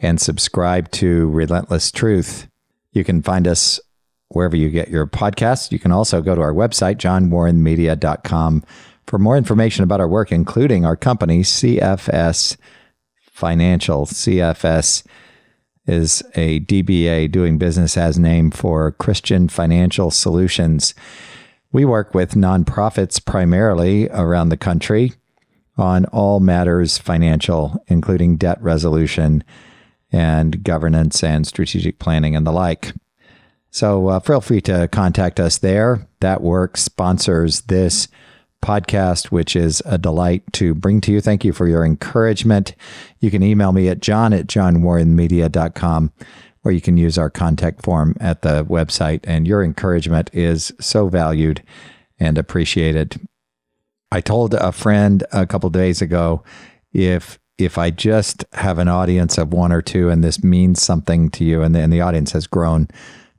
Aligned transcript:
and 0.00 0.20
subscribe 0.20 0.90
to 0.92 1.28
Relentless 1.30 1.90
Truth. 1.90 2.48
You 2.92 3.04
can 3.04 3.22
find 3.22 3.46
us 3.48 3.80
wherever 4.28 4.56
you 4.56 4.70
get 4.70 4.88
your 4.88 5.06
podcasts. 5.06 5.70
You 5.72 5.78
can 5.78 5.92
also 5.92 6.20
go 6.20 6.34
to 6.34 6.40
our 6.40 6.52
website, 6.52 6.96
johnwarrenmedia.com, 6.96 8.64
for 9.06 9.18
more 9.18 9.36
information 9.36 9.84
about 9.84 10.00
our 10.00 10.08
work, 10.08 10.32
including 10.32 10.84
our 10.84 10.96
company, 10.96 11.40
CFS 11.40 12.56
Financial. 13.30 14.06
CFS 14.06 15.04
is 15.86 16.22
a 16.34 16.60
DBA 16.60 17.30
doing 17.30 17.58
business 17.58 17.96
as 17.96 18.18
name 18.18 18.50
for 18.50 18.92
Christian 18.92 19.48
Financial 19.48 20.10
Solutions. 20.10 20.94
We 21.70 21.84
work 21.84 22.14
with 22.14 22.32
nonprofits 22.32 23.24
primarily 23.24 24.08
around 24.08 24.48
the 24.48 24.56
country 24.56 25.12
on 25.76 26.06
all 26.06 26.40
matters 26.40 26.98
financial, 26.98 27.84
including 27.86 28.36
debt 28.36 28.60
resolution 28.62 29.44
and 30.12 30.62
governance 30.62 31.22
and 31.22 31.46
strategic 31.46 31.98
planning 31.98 32.36
and 32.36 32.46
the 32.46 32.52
like. 32.52 32.92
So 33.70 34.08
uh, 34.08 34.20
feel 34.20 34.40
free 34.40 34.60
to 34.62 34.88
contact 34.88 35.38
us 35.38 35.58
there. 35.58 36.08
That 36.20 36.40
work 36.40 36.76
sponsors 36.76 37.62
this 37.62 38.08
podcast, 38.64 39.26
which 39.26 39.54
is 39.54 39.82
a 39.84 39.98
delight 39.98 40.42
to 40.54 40.74
bring 40.74 41.00
to 41.02 41.12
you. 41.12 41.20
Thank 41.20 41.44
you 41.44 41.52
for 41.52 41.68
your 41.68 41.84
encouragement. 41.84 42.74
You 43.20 43.30
can 43.30 43.42
email 43.42 43.72
me 43.72 43.88
at 43.88 44.00
john 44.00 44.32
at 44.32 44.46
johnwarrenmedia.com 44.46 46.12
or 46.64 46.72
you 46.72 46.80
can 46.80 46.96
use 46.96 47.16
our 47.16 47.30
contact 47.30 47.82
form 47.82 48.16
at 48.18 48.42
the 48.42 48.64
website. 48.64 49.20
And 49.24 49.46
your 49.46 49.62
encouragement 49.62 50.30
is 50.32 50.72
so 50.80 51.08
valued 51.08 51.62
and 52.18 52.36
appreciated. 52.36 53.20
I 54.10 54.20
told 54.20 54.54
a 54.54 54.72
friend 54.72 55.22
a 55.32 55.46
couple 55.46 55.70
days 55.70 56.02
ago 56.02 56.42
if 56.92 57.38
if 57.58 57.78
I 57.78 57.90
just 57.90 58.44
have 58.52 58.78
an 58.78 58.88
audience 58.88 59.38
of 59.38 59.52
one 59.52 59.72
or 59.72 59.82
two 59.82 60.10
and 60.10 60.22
this 60.22 60.44
means 60.44 60.82
something 60.82 61.30
to 61.30 61.44
you, 61.44 61.62
and 61.62 61.74
the, 61.74 61.80
and 61.80 61.92
the 61.92 62.00
audience 62.00 62.32
has 62.32 62.46
grown 62.46 62.88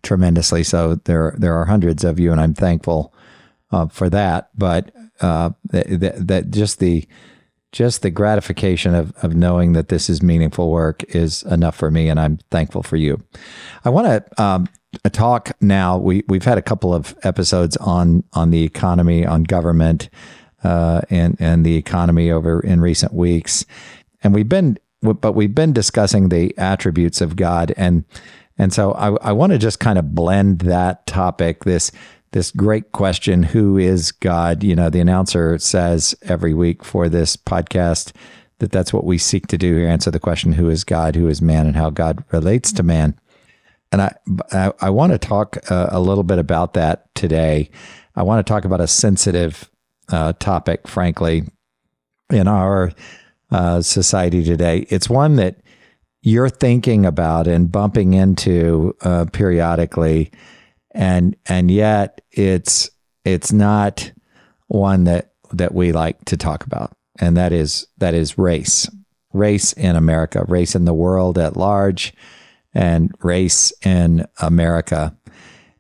tremendously. 0.04 0.64
So 0.64 0.96
there, 0.96 1.36
there 1.38 1.56
are 1.56 1.66
hundreds 1.66 2.04
of 2.04 2.20
you, 2.20 2.32
and 2.32 2.42
I'm 2.42 2.54
thankful 2.54 3.14
uh, 3.72 3.88
for 3.88 4.10
that. 4.10 4.50
But 4.58 4.92
uh, 5.22 5.52
that, 5.66 6.28
that 6.28 6.52
just 6.52 6.80
the 6.80 7.08
just 7.74 8.02
the 8.02 8.10
gratification 8.10 8.96
of, 8.96 9.14
of 9.22 9.36
knowing 9.36 9.74
that 9.74 9.90
this 9.90 10.10
is 10.10 10.24
meaningful 10.24 10.72
work 10.72 11.04
is 11.14 11.44
enough 11.44 11.76
for 11.76 11.92
me, 11.92 12.10
and 12.10 12.20
I'm 12.20 12.38
thankful 12.50 12.82
for 12.82 12.96
you. 12.96 13.22
I 13.84 13.90
want 13.90 14.08
to 14.08 14.42
um, 14.42 14.70
talk 15.12 15.52
now. 15.60 15.98
We 15.98 16.24
we've 16.28 16.46
had 16.46 16.58
a 16.58 16.62
couple 16.62 16.94
of 16.94 17.16
episodes 17.24 17.78
on 17.78 18.24
on 18.34 18.52
the 18.52 18.64
economy, 18.64 19.26
on 19.26 19.44
government, 19.44 20.10
uh, 20.64 21.02
and 21.10 21.36
and 21.40 21.66
the 21.66 21.76
economy 21.76 22.32
over 22.32 22.62
in 22.62 22.80
recent 22.80 23.14
weeks, 23.14 23.66
and 24.24 24.34
we've 24.34 24.50
been 24.50 24.78
but 25.02 25.34
we've 25.34 25.54
been 25.54 25.74
discussing 25.74 26.30
the 26.30 26.58
attributes 26.58 27.22
of 27.22 27.36
God. 27.36 27.74
And 27.78 28.06
and 28.58 28.74
so 28.74 28.94
I, 28.94 29.30
I 29.30 29.32
want 29.32 29.52
to 29.52 29.60
just 29.60 29.80
kind 29.80 30.00
of 30.00 30.16
blend 30.16 30.60
that 30.60 31.06
topic 31.06 31.64
this 31.64 31.92
this 32.32 32.52
great 32.52 32.92
question 32.92 33.44
who 33.44 33.78
is 33.78 34.12
God? 34.12 34.64
You 34.64 34.76
know 34.76 34.90
the 34.90 35.00
announcer 35.00 35.58
says 35.60 36.16
every 36.24 36.54
week 36.54 36.84
for 36.84 37.10
this 37.10 37.38
podcast 37.38 38.14
that 38.60 38.72
that's 38.72 38.92
what 38.92 39.06
we 39.06 39.20
seek 39.20 39.48
to 39.48 39.58
do 39.58 39.76
here 39.76 39.88
answer 39.88 40.10
the 40.10 40.20
question 40.20 40.54
who 40.54 40.70
is 40.70 40.84
God? 40.84 41.16
Who 41.16 41.28
is 41.28 41.42
man? 41.42 41.68
And 41.68 41.76
how 41.76 41.90
God 41.90 42.24
relates 42.32 42.72
to 42.74 42.84
man. 42.84 43.20
And 43.92 44.02
I 44.02 44.16
I, 44.52 44.74
I 44.82 44.90
want 44.90 45.12
to 45.12 45.20
talk 45.20 45.58
uh, 45.70 45.88
a 45.92 46.00
little 46.00 46.24
bit 46.24 46.40
about 46.40 46.74
that 46.74 47.14
today. 47.14 47.70
I 48.16 48.24
want 48.24 48.46
to 48.46 48.52
talk 48.52 48.66
about 48.66 48.82
a 48.82 48.88
sensitive 48.88 49.70
uh, 50.10 50.34
topic 50.34 50.88
frankly 50.88 51.44
in 52.32 52.48
our 52.48 52.92
uh, 53.52 53.82
society 53.82 54.44
today. 54.44 54.86
It's 54.90 55.10
one 55.10 55.36
that 55.38 55.58
you're 56.22 56.50
thinking 56.50 57.06
about 57.06 57.48
and 57.48 57.72
bumping 57.72 58.14
into 58.14 58.96
uh, 59.02 59.26
periodically, 59.32 60.32
and 60.92 61.36
and 61.46 61.72
yet 61.72 62.22
it's 62.32 62.90
it's 63.24 63.52
not 63.52 64.12
one 64.68 65.06
that 65.06 65.34
that 65.54 65.74
we 65.74 65.92
like 65.92 66.24
to 66.26 66.38
talk 66.38 66.66
about, 66.66 66.96
and 67.20 67.38
that 67.38 67.54
is 67.54 67.88
that 67.98 68.14
is 68.14 68.38
race, 68.38 68.90
race 69.34 69.74
in 69.74 69.96
America, 69.96 70.44
race 70.48 70.76
in 70.76 70.86
the 70.86 70.94
world 70.94 71.38
at 71.38 71.56
large, 71.56 72.14
and 72.74 73.12
race 73.22 73.72
in 73.86 74.26
America, 74.42 75.16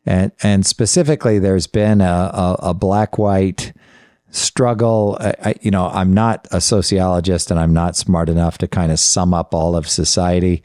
and 0.06 0.32
and 0.42 0.66
specifically, 0.66 1.40
there's 1.40 1.68
been 1.68 2.00
a, 2.00 2.32
a, 2.34 2.58
a 2.70 2.74
black 2.74 3.18
white 3.18 3.74
struggle. 4.30 5.18
I, 5.20 5.56
you 5.62 5.72
know, 5.72 5.88
I'm 5.88 6.14
not 6.14 6.48
a 6.52 6.62
sociologist 6.62 7.52
and 7.52 7.60
I'm 7.60 7.74
not 7.74 7.96
smart 7.96 8.30
enough 8.30 8.58
to 8.60 8.68
kind 8.68 8.92
of 8.92 9.00
sum 9.00 9.34
up 9.34 9.54
all 9.54 9.76
of 9.76 9.88
society, 9.88 10.64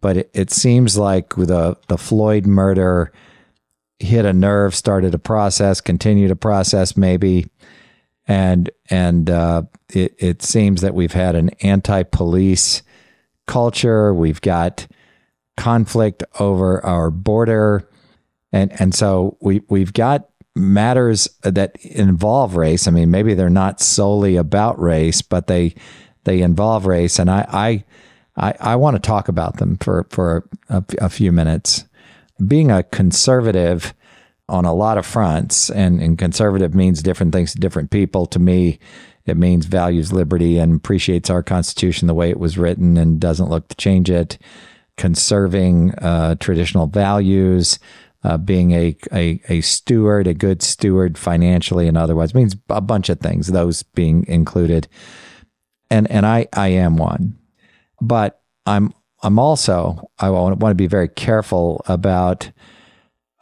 but 0.00 0.16
it, 0.16 0.30
it 0.34 0.50
seems 0.50 0.98
like 0.98 1.34
the 1.34 1.76
the 1.88 1.98
Floyd 1.98 2.46
murder 2.46 3.12
hit 3.98 4.24
a 4.24 4.32
nerve, 4.32 4.74
started 4.74 5.14
a 5.14 5.18
process, 5.18 5.80
continued 5.80 6.30
a 6.30 6.36
process, 6.36 6.96
maybe, 6.96 7.46
and 8.26 8.70
and 8.90 9.30
uh, 9.30 9.62
it 9.88 10.14
it 10.18 10.42
seems 10.42 10.80
that 10.80 10.94
we've 10.94 11.12
had 11.12 11.34
an 11.36 11.50
anti-police 11.60 12.82
culture. 13.46 14.12
We've 14.12 14.40
got 14.40 14.86
conflict 15.56 16.24
over 16.40 16.84
our 16.84 17.10
border. 17.10 17.88
And 18.52 18.72
and 18.80 18.94
so 18.94 19.38
we 19.40 19.62
we've 19.68 19.92
got 19.92 20.28
matters 20.54 21.28
that 21.42 21.76
involve 21.82 22.56
race. 22.56 22.86
I 22.86 22.90
mean, 22.90 23.10
maybe 23.10 23.34
they're 23.34 23.50
not 23.50 23.80
solely 23.80 24.36
about 24.36 24.80
race, 24.80 25.22
but 25.22 25.46
they 25.46 25.74
they 26.24 26.42
involve 26.42 26.86
race, 26.86 27.18
and 27.18 27.30
I 27.30 27.46
I 27.48 27.84
I, 28.36 28.54
I 28.60 28.76
want 28.76 28.96
to 28.96 29.00
talk 29.00 29.28
about 29.28 29.58
them 29.58 29.76
for 29.78 30.06
for 30.10 30.48
a, 30.68 30.84
a, 30.98 31.08
few 31.08 31.32
minutes. 31.32 31.84
Being 32.46 32.70
a 32.70 32.82
conservative 32.82 33.94
on 34.48 34.64
a 34.64 34.74
lot 34.74 34.98
of 34.98 35.06
fronts, 35.06 35.70
and, 35.70 36.00
and 36.00 36.18
conservative 36.18 36.74
means 36.74 37.02
different 37.02 37.32
things 37.32 37.52
to 37.52 37.58
different 37.58 37.90
people. 37.90 38.26
To 38.26 38.38
me, 38.38 38.78
it 39.24 39.36
means 39.36 39.66
values 39.66 40.12
liberty 40.12 40.58
and 40.58 40.76
appreciates 40.76 41.30
our 41.30 41.42
Constitution 41.42 42.08
the 42.08 42.14
way 42.14 42.30
it 42.30 42.40
was 42.40 42.58
written 42.58 42.96
and 42.96 43.20
doesn't 43.20 43.50
look 43.50 43.68
to 43.68 43.76
change 43.76 44.10
it. 44.10 44.38
Conserving 44.96 45.94
uh, 45.96 46.34
traditional 46.36 46.86
values, 46.86 47.78
uh, 48.24 48.36
being 48.36 48.72
a, 48.72 48.96
a, 49.12 49.40
a 49.48 49.60
steward, 49.60 50.26
a 50.26 50.34
good 50.34 50.62
steward 50.62 51.18
financially 51.18 51.88
and 51.88 51.96
otherwise 51.96 52.30
it 52.30 52.36
means 52.36 52.56
a 52.68 52.80
bunch 52.80 53.08
of 53.08 53.20
things, 53.20 53.48
those 53.48 53.82
being 53.82 54.24
included. 54.28 54.88
And, 55.90 56.10
and 56.10 56.24
I, 56.24 56.46
I 56.52 56.68
am 56.68 56.96
one, 56.96 57.38
but 58.00 58.40
I'm, 58.66 58.94
I'm 59.22 59.38
also, 59.38 60.10
I 60.18 60.30
want 60.30 60.60
to 60.60 60.74
be 60.74 60.86
very 60.86 61.08
careful 61.08 61.82
about 61.86 62.50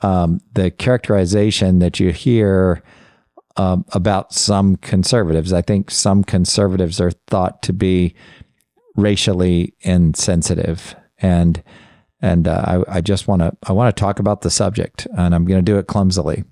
um, 0.02 0.40
the 0.52 0.70
characterization 0.70 1.78
that 1.78 2.00
you 2.00 2.10
hear 2.10 2.82
um, 3.56 3.84
about 3.92 4.32
some 4.32 4.76
conservatives. 4.76 5.52
I 5.52 5.62
think 5.62 5.90
some 5.90 6.24
conservatives 6.24 7.00
are 7.00 7.10
thought 7.28 7.62
to 7.62 7.72
be 7.72 8.14
racially 8.96 9.74
insensitive. 9.80 10.94
And 11.18 11.62
and 12.22 12.46
uh, 12.46 12.82
I, 12.88 12.96
I, 12.96 13.00
just 13.00 13.28
want 13.28 13.42
to 13.42 13.56
I 13.62 13.72
want 13.72 13.94
to 13.94 14.00
talk 14.00 14.18
about 14.18 14.42
the 14.42 14.50
subject, 14.50 15.06
and 15.16 15.34
I'm 15.34 15.44
going 15.44 15.64
to 15.64 15.72
do 15.72 15.78
it 15.78 15.86
clumsily. 15.86 16.44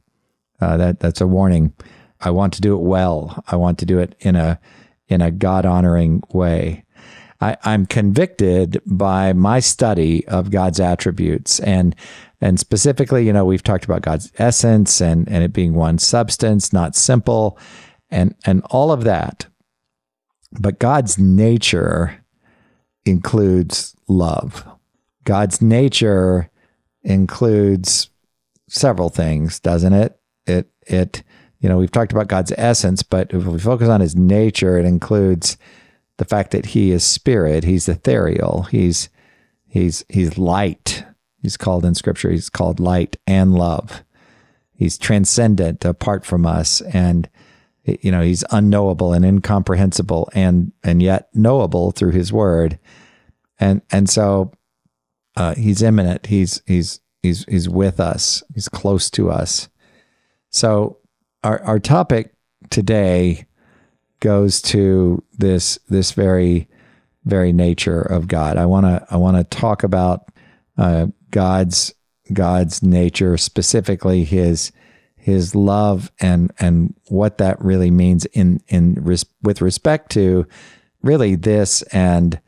Uh, 0.60 0.76
that 0.76 1.00
that's 1.00 1.20
a 1.20 1.26
warning. 1.26 1.72
I 2.20 2.30
want 2.30 2.52
to 2.54 2.60
do 2.60 2.74
it 2.74 2.82
well. 2.82 3.42
I 3.46 3.56
want 3.56 3.78
to 3.78 3.86
do 3.86 3.98
it 3.98 4.14
in 4.20 4.36
a 4.36 4.58
in 5.08 5.20
a 5.20 5.30
God 5.30 5.66
honoring 5.66 6.22
way. 6.32 6.84
I, 7.40 7.56
I'm 7.62 7.86
convicted 7.86 8.82
by 8.84 9.32
my 9.32 9.60
study 9.60 10.26
of 10.26 10.50
God's 10.50 10.80
attributes 10.80 11.60
and 11.60 11.94
and 12.40 12.60
specifically, 12.60 13.26
you 13.26 13.32
know, 13.32 13.44
we've 13.44 13.64
talked 13.64 13.84
about 13.84 14.02
God's 14.02 14.32
essence 14.38 15.00
and 15.00 15.28
and 15.28 15.42
it 15.44 15.52
being 15.52 15.74
one 15.74 15.98
substance, 15.98 16.72
not 16.72 16.96
simple, 16.96 17.58
and 18.10 18.34
and 18.44 18.62
all 18.70 18.92
of 18.92 19.04
that. 19.04 19.46
But 20.52 20.78
God's 20.78 21.18
nature 21.18 22.24
includes 23.04 23.94
love. 24.08 24.66
God's 25.28 25.60
nature 25.60 26.50
includes 27.02 28.08
several 28.68 29.10
things, 29.10 29.60
doesn't 29.60 29.92
it? 29.92 30.18
It 30.46 30.70
it 30.86 31.22
you 31.60 31.68
know, 31.68 31.76
we've 31.76 31.92
talked 31.92 32.12
about 32.12 32.28
God's 32.28 32.52
essence, 32.56 33.02
but 33.02 33.32
if 33.34 33.44
we 33.44 33.58
focus 33.58 33.88
on 33.88 34.00
his 34.00 34.16
nature, 34.16 34.78
it 34.78 34.84
includes 34.84 35.58
the 36.16 36.24
fact 36.24 36.52
that 36.52 36.66
he 36.66 36.92
is 36.92 37.04
spirit, 37.04 37.64
he's 37.64 37.88
ethereal, 37.88 38.62
he's 38.62 39.08
He's 39.68 40.04
he's 40.08 40.38
light. 40.38 41.04
He's 41.42 41.56
called 41.56 41.84
in 41.84 41.94
scripture, 41.94 42.30
he's 42.30 42.50
called 42.50 42.80
light 42.80 43.16
and 43.26 43.54
love. 43.54 44.02
He's 44.72 44.98
transcendent 44.98 45.84
apart 45.84 46.24
from 46.24 46.46
us 46.46 46.80
and 46.80 47.28
you 47.84 48.10
know, 48.10 48.20
he's 48.20 48.44
unknowable 48.50 49.14
and 49.14 49.24
incomprehensible 49.24 50.28
and 50.34 50.72
and 50.82 51.02
yet 51.02 51.28
knowable 51.34 51.90
through 51.90 52.12
his 52.12 52.32
word. 52.32 52.78
And 53.60 53.82
and 53.90 54.10
so 54.10 54.52
uh, 55.38 55.54
he's 55.54 55.82
immanent. 55.82 56.26
He's 56.26 56.60
he's 56.66 57.00
he's 57.22 57.44
he's 57.44 57.68
with 57.68 58.00
us. 58.00 58.42
He's 58.54 58.68
close 58.68 59.08
to 59.10 59.30
us. 59.30 59.68
So 60.50 60.98
our 61.44 61.62
our 61.62 61.78
topic 61.78 62.34
today 62.70 63.46
goes 64.18 64.60
to 64.62 65.22
this 65.38 65.78
this 65.88 66.10
very 66.10 66.68
very 67.24 67.52
nature 67.52 68.00
of 68.00 68.26
God. 68.26 68.56
I 68.56 68.66
want 68.66 68.86
to 68.86 69.06
I 69.10 69.16
want 69.16 69.36
to 69.36 69.44
talk 69.44 69.84
about 69.84 70.28
uh, 70.76 71.06
God's 71.30 71.94
God's 72.32 72.82
nature, 72.82 73.36
specifically 73.36 74.24
His 74.24 74.72
His 75.14 75.54
love 75.54 76.10
and 76.18 76.50
and 76.58 76.94
what 77.06 77.38
that 77.38 77.62
really 77.62 77.92
means 77.92 78.24
in 78.26 78.60
in 78.66 78.94
res- 78.94 79.26
with 79.42 79.60
respect 79.60 80.10
to 80.12 80.48
really 81.02 81.36
this 81.36 81.82
and 81.82 82.40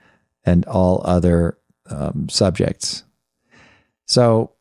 and 0.45 0.65
all 0.67 1.03
other 1.05 1.57
um, 1.91 2.29
subjects. 2.29 3.05
So 4.07 4.53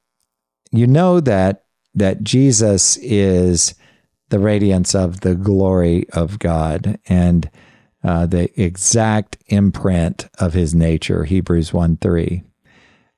you 0.71 0.87
know 0.87 1.19
that 1.19 1.63
that 1.95 2.23
Jesus 2.23 2.97
is 2.97 3.73
the 4.29 4.39
radiance 4.39 4.93
of 4.93 5.21
the 5.21 5.35
glory 5.35 6.07
of 6.11 6.39
God 6.39 6.99
and 7.07 7.49
uh, 8.03 8.25
the 8.25 8.49
exact 8.61 9.37
imprint 9.47 10.29
of 10.39 10.53
his 10.53 10.73
nature, 10.73 11.23
Hebrews 11.25 11.73
1 11.73 11.97
3. 11.97 12.43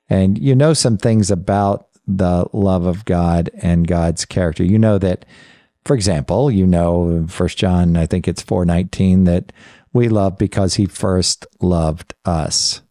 And 0.08 0.38
you 0.38 0.54
know 0.54 0.74
some 0.74 0.98
things 0.98 1.30
about 1.30 1.86
the 2.06 2.46
love 2.52 2.84
of 2.84 3.04
God 3.04 3.50
and 3.54 3.86
God's 3.86 4.24
character. 4.24 4.64
You 4.64 4.78
know 4.78 4.98
that, 4.98 5.24
for 5.84 5.94
example, 5.94 6.50
you 6.50 6.66
know, 6.66 7.26
First 7.28 7.58
John, 7.58 7.96
I 7.96 8.06
think 8.06 8.26
it's 8.26 8.42
419, 8.42 9.24
that 9.24 9.52
we 9.92 10.08
love 10.08 10.38
because 10.38 10.74
he 10.74 10.86
first 10.86 11.46
loved 11.60 12.14
us. 12.24 12.82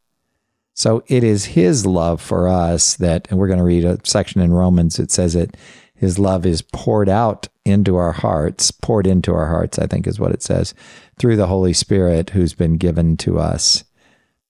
So 0.82 1.04
it 1.06 1.24
is 1.24 1.46
his 1.46 1.86
love 1.86 2.20
for 2.20 2.48
us 2.50 2.96
that, 2.96 3.28
and 3.30 3.38
we're 3.38 3.46
going 3.46 3.60
to 3.60 3.64
read 3.64 3.86
a 3.86 4.00
section 4.04 4.42
in 4.42 4.52
Romans, 4.52 4.98
it 4.98 5.12
says 5.12 5.34
that 5.34 5.56
his 5.94 6.18
love 6.18 6.44
is 6.44 6.64
poured 6.64 7.08
out 7.08 7.48
into 7.66 7.98
our 7.98 8.12
hearts, 8.12 8.72
poured 8.72 9.06
into 9.06 9.32
our 9.32 9.46
hearts, 9.46 9.78
I 9.78 9.86
think 9.86 10.08
is 10.08 10.20
what 10.20 10.32
it 10.32 10.42
says, 10.42 10.74
through 11.20 11.36
the 11.36 11.46
Holy 11.46 11.74
Spirit 11.74 12.32
who's 12.32 12.56
been 12.56 12.78
given 12.78 13.16
to 13.18 13.38
us. 13.38 13.84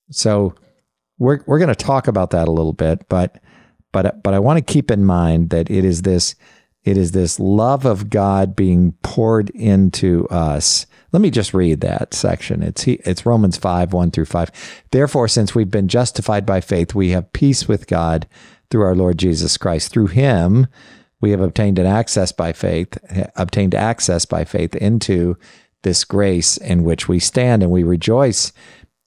So 0.09 0.55
we're 1.19 1.43
we're 1.47 1.59
going 1.59 1.67
to 1.67 1.75
talk 1.75 2.07
about 2.07 2.29
that 2.29 2.47
a 2.47 2.51
little 2.51 2.71
bit, 2.71 3.09
but 3.09 3.41
but 3.91 4.23
but 4.23 4.33
I 4.33 4.39
want 4.39 4.55
to 4.55 4.73
keep 4.73 4.89
in 4.89 5.03
mind 5.03 5.49
that 5.49 5.69
it 5.69 5.83
is 5.83 6.03
this 6.03 6.35
it 6.83 6.97
is 6.97 7.11
this 7.11 7.39
love 7.39 7.85
of 7.85 8.09
God 8.09 8.55
being 8.55 8.93
poured 9.03 9.49
into 9.51 10.27
us. 10.29 10.85
Let 11.11 11.21
me 11.21 11.29
just 11.29 11.53
read 11.53 11.81
that 11.81 12.13
section. 12.13 12.63
It's 12.63 12.87
it's 12.87 13.25
Romans 13.25 13.57
5, 13.57 13.93
1 13.93 14.11
through 14.11 14.25
5. 14.25 14.83
Therefore, 14.91 15.27
since 15.27 15.53
we've 15.53 15.69
been 15.69 15.87
justified 15.87 16.45
by 16.45 16.61
faith, 16.61 16.95
we 16.95 17.09
have 17.09 17.33
peace 17.33 17.67
with 17.67 17.87
God 17.87 18.27
through 18.69 18.83
our 18.83 18.95
Lord 18.95 19.19
Jesus 19.19 19.57
Christ. 19.57 19.91
Through 19.91 20.07
him, 20.07 20.67
we 21.19 21.31
have 21.31 21.41
obtained 21.41 21.77
an 21.77 21.85
access 21.85 22.31
by 22.31 22.53
faith, 22.53 22.97
obtained 23.35 23.75
access 23.75 24.25
by 24.25 24.43
faith 24.43 24.75
into 24.75 25.37
this 25.83 26.03
grace 26.03 26.57
in 26.57 26.83
which 26.83 27.07
we 27.07 27.19
stand, 27.19 27.61
and 27.61 27.71
we 27.71 27.83
rejoice 27.83 28.53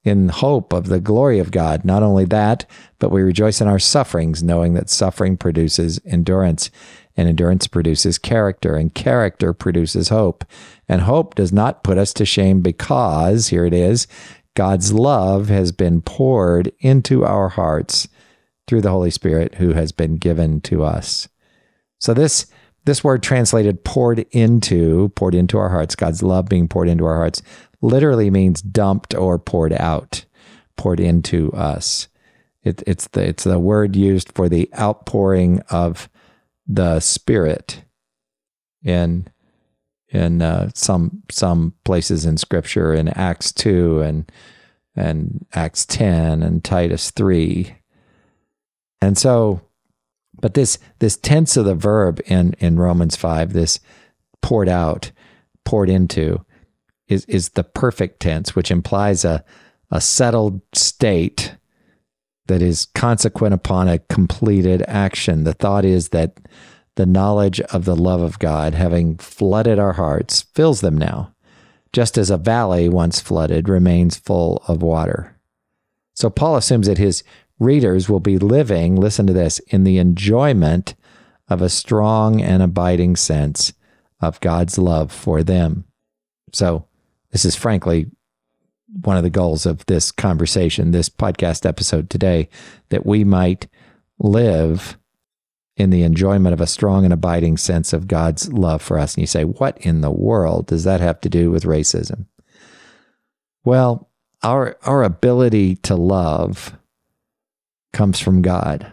in 0.05 0.29
hope 0.29 0.73
of 0.73 0.89
the 0.89 1.01
glory 1.01 1.39
of 1.39 1.51
God. 1.51 1.85
Not 1.85 2.03
only 2.03 2.27
that, 2.27 2.67
but 2.99 3.11
we 3.11 3.23
rejoice 3.23 3.61
in 3.61 3.69
our 3.69 3.79
sufferings, 3.79 4.43
knowing 4.43 4.75
that 4.75 4.91
suffering 4.91 5.37
produces 5.37 5.99
endurance, 6.05 6.71
and 7.17 7.29
endurance 7.29 7.67
produces 7.67 8.19
character, 8.19 8.77
and 8.77 8.95
character 8.95 9.53
produces 9.53 10.09
hope. 10.09 10.45
And 10.89 11.03
hope 11.03 11.35
does 11.35 11.53
not 11.53 11.85
put 11.85 11.99
us 11.99 12.13
to 12.15 12.25
shame 12.25 12.61
because, 12.61 13.49
here 13.49 13.65
it 13.65 13.75
is, 13.75 14.07
God's 14.55 14.93
love 14.93 15.49
has 15.49 15.73
been 15.73 16.01
poured 16.01 16.73
into 16.79 17.25
our 17.25 17.49
hearts 17.49 18.09
through 18.67 18.81
the 18.81 18.91
Holy 18.91 19.11
Spirit 19.11 19.57
who 19.57 19.73
has 19.73 19.93
been 19.93 20.17
given 20.17 20.61
to 20.63 20.85
us. 20.85 21.29
So 21.99 22.15
this 22.15 22.47
this 22.85 23.03
word 23.03 23.23
translated 23.23 23.83
poured 23.83 24.27
into, 24.31 25.09
poured 25.11 25.35
into 25.35 25.57
our 25.57 25.71
hearts, 25.71 25.97
God's 25.97 26.23
love 26.23 26.47
being 26.47 26.69
poured 26.69 26.89
into 26.89 27.07
our 27.07 27.17
hearts, 27.17 27.41
literally 27.81 28.31
means 28.31 28.61
dumped 28.61 29.15
or 29.15 29.39
poured 29.39 29.73
out, 29.73 30.27
poured 30.77 31.01
into 31.01 31.51
us. 31.53 32.09
It, 32.63 32.83
it's 32.87 33.09
the 33.09 33.27
it's 33.27 33.45
the 33.45 33.59
word 33.59 33.97
used 33.97 34.33
for 34.33 34.49
the 34.49 34.71
outpouring 34.79 35.61
of 35.71 36.09
the 36.67 37.01
Spirit 37.01 37.85
in 38.83 39.29
in 40.09 40.43
uh, 40.43 40.71
some 40.75 41.23
some 41.31 41.75
places 41.85 42.25
in 42.25 42.37
Scripture 42.37 42.95
in 42.95 43.09
Acts 43.09 43.53
two 43.53 44.01
and 44.01 44.31
and 44.97 45.45
Acts 45.55 45.85
ten 45.85 46.43
and 46.43 46.63
Titus 46.63 47.11
three, 47.11 47.77
and 49.01 49.19
so 49.19 49.61
but 50.41 50.55
this 50.55 50.79
this 50.99 51.17
tense 51.17 51.57
of 51.57 51.65
the 51.65 51.75
verb 51.75 52.21
in 52.27 52.55
in 52.59 52.79
Romans 52.79 53.17
five, 53.17 53.53
this 53.53 53.81
poured 54.43 54.69
out, 54.69 55.11
poured 55.65 55.89
into, 55.89 56.45
is 57.09 57.25
is 57.27 57.51
the 57.51 57.65
perfect 57.65 58.21
tense, 58.21 58.55
which 58.55 58.71
implies 58.71 59.25
a 59.25 59.45
a 59.91 60.01
settled 60.01 60.61
state 60.75 61.57
that 62.47 62.63
is 62.63 62.87
consequent 62.95 63.55
upon 63.55 63.89
a 63.89 63.99
completed 63.99 64.83
action. 64.87 65.45
The 65.45 65.55
thought 65.55 65.85
is 65.85 66.11
that 66.11 66.39
the 66.97 67.07
knowledge 67.07 67.61
of 67.61 67.85
the 67.85 67.97
love 67.97 68.21
of 68.21 68.39
God, 68.39 68.75
having 68.75 69.17
flooded 69.17 69.79
our 69.79 69.95
hearts, 69.95 70.43
fills 70.43 70.81
them 70.81 70.97
now, 70.97 71.35
just 71.93 72.17
as 72.19 72.31
a 72.31 72.37
valley 72.37 72.89
once 72.89 73.21
flooded 73.21 73.69
remains 73.69 74.17
full 74.17 74.63
of 74.69 74.83
water. 74.83 75.37
So 76.15 76.31
Paul 76.31 76.57
assumes 76.57 76.87
that 76.87 76.99
his 76.99 77.25
readers 77.59 78.09
will 78.09 78.21
be 78.21 78.39
living, 78.39 78.97
listen 78.97 79.27
to 79.27 79.33
this, 79.33 79.59
in 79.61 79.85
the 79.85 79.99
enjoyment 79.99 80.95
of 81.49 81.63
a 81.63 81.69
strong 81.69 82.41
and 82.41 82.63
abiding 82.63 83.17
sense 83.17 83.73
of 84.21 84.41
God's 84.41 84.79
love 84.79 85.13
for 85.13 85.43
them. 85.43 85.85
So, 86.53 86.87
this 87.31 87.45
is 87.45 87.57
frankly 87.57 88.07
one 88.93 89.17
of 89.17 89.23
the 89.23 89.31
goals 89.31 89.67
of 89.67 89.85
this 89.87 90.11
conversation, 90.13 90.91
this 90.91 91.09
podcast 91.09 91.67
episode 91.67 92.11
today, 92.11 92.49
that 92.91 93.07
we 93.07 93.25
might 93.25 93.67
live 94.19 94.99
in 95.77 95.91
the 95.91 96.03
enjoyment 96.03 96.53
of 96.53 96.61
a 96.61 96.67
strong 96.67 97.05
and 97.05 97.13
abiding 97.13 97.57
sense 97.57 97.93
of 97.93 98.07
God's 98.07 98.53
love 98.53 98.81
for 98.81 98.99
us. 98.99 99.15
And 99.15 99.23
you 99.23 99.27
say, 99.27 99.45
what 99.45 99.77
in 99.79 100.01
the 100.01 100.11
world 100.11 100.67
does 100.67 100.85
that 100.85 101.01
have 101.01 101.21
to 101.23 101.29
do 101.29 101.51
with 101.51 101.65
racism? 101.65 102.27
Well, 103.65 104.11
our, 104.43 104.77
our 104.83 105.03
ability 105.03 105.77
to 105.77 105.97
love 105.97 106.77
comes 107.93 108.21
from 108.21 108.43
God. 108.43 108.93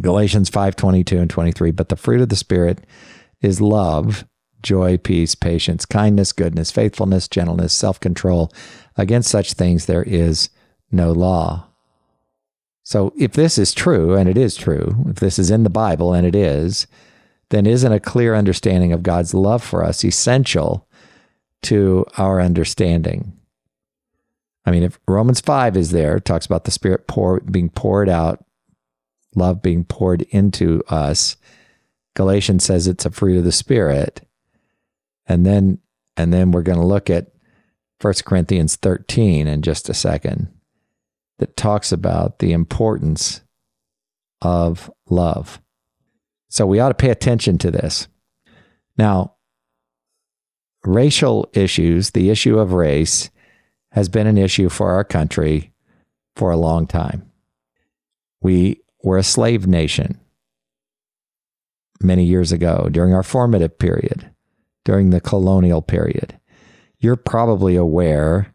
Galatians 0.00 0.48
5 0.48 0.74
22 0.76 1.18
and 1.18 1.30
23. 1.30 1.70
But 1.70 1.88
the 1.88 1.96
fruit 1.96 2.20
of 2.20 2.28
the 2.28 2.36
Spirit 2.36 2.84
is 3.40 3.60
love, 3.60 4.26
joy, 4.62 4.96
peace, 4.96 5.34
patience, 5.34 5.84
kindness, 5.84 6.32
goodness, 6.32 6.70
faithfulness, 6.70 7.28
gentleness, 7.28 7.72
self 7.72 8.00
control. 8.00 8.52
Against 8.96 9.30
such 9.30 9.54
things 9.54 9.86
there 9.86 10.02
is 10.02 10.50
no 10.90 11.12
law. 11.12 11.66
So 12.84 13.12
if 13.16 13.32
this 13.32 13.58
is 13.58 13.72
true, 13.72 14.14
and 14.14 14.28
it 14.28 14.36
is 14.36 14.56
true, 14.56 15.04
if 15.08 15.16
this 15.16 15.38
is 15.38 15.50
in 15.50 15.62
the 15.62 15.70
Bible, 15.70 16.12
and 16.12 16.26
it 16.26 16.34
is, 16.34 16.86
then 17.50 17.66
isn't 17.66 17.92
a 17.92 18.00
clear 18.00 18.34
understanding 18.34 18.92
of 18.92 19.02
God's 19.02 19.34
love 19.34 19.62
for 19.62 19.84
us 19.84 20.04
essential 20.04 20.88
to 21.62 22.04
our 22.18 22.40
understanding? 22.40 23.32
I 24.64 24.70
mean, 24.70 24.82
if 24.82 24.98
Romans 25.08 25.40
5 25.40 25.76
is 25.76 25.90
there, 25.90 26.20
talks 26.20 26.46
about 26.46 26.64
the 26.64 26.70
Spirit 26.70 27.06
pour, 27.06 27.40
being 27.40 27.68
poured 27.68 28.08
out, 28.08 28.44
love 29.34 29.62
being 29.62 29.84
poured 29.84 30.22
into 30.30 30.82
us. 30.88 31.36
Galatians 32.14 32.64
says 32.64 32.86
it's 32.86 33.06
a 33.06 33.10
fruit 33.10 33.38
of 33.38 33.44
the 33.44 33.52
Spirit. 33.52 34.26
And 35.26 35.46
then 35.46 35.78
and 36.16 36.32
then 36.32 36.52
we're 36.52 36.62
going 36.62 36.78
to 36.78 36.84
look 36.84 37.08
at 37.08 37.32
1 38.00 38.14
Corinthians 38.26 38.76
13 38.76 39.46
in 39.46 39.62
just 39.62 39.88
a 39.88 39.94
second 39.94 40.48
that 41.38 41.56
talks 41.56 41.92
about 41.92 42.38
the 42.38 42.52
importance 42.52 43.40
of 44.42 44.90
love. 45.08 45.60
So 46.50 46.66
we 46.66 46.80
ought 46.80 46.90
to 46.90 46.94
pay 46.94 47.10
attention 47.10 47.56
to 47.58 47.70
this. 47.70 48.08
Now, 48.98 49.36
racial 50.84 51.48
issues, 51.54 52.10
the 52.10 52.28
issue 52.28 52.58
of 52.58 52.72
race, 52.72 53.30
has 53.92 54.08
been 54.08 54.26
an 54.26 54.38
issue 54.38 54.68
for 54.68 54.90
our 54.90 55.04
country 55.04 55.72
for 56.36 56.50
a 56.50 56.56
long 56.56 56.86
time. 56.86 57.30
We 58.40 58.82
were 59.02 59.18
a 59.18 59.22
slave 59.22 59.66
nation 59.66 60.20
many 62.00 62.24
years 62.24 62.52
ago 62.52 62.88
during 62.90 63.14
our 63.14 63.22
formative 63.22 63.78
period, 63.78 64.31
during 64.84 65.10
the 65.10 65.20
colonial 65.20 65.82
period. 65.82 66.38
You're 66.98 67.16
probably 67.16 67.76
aware 67.76 68.54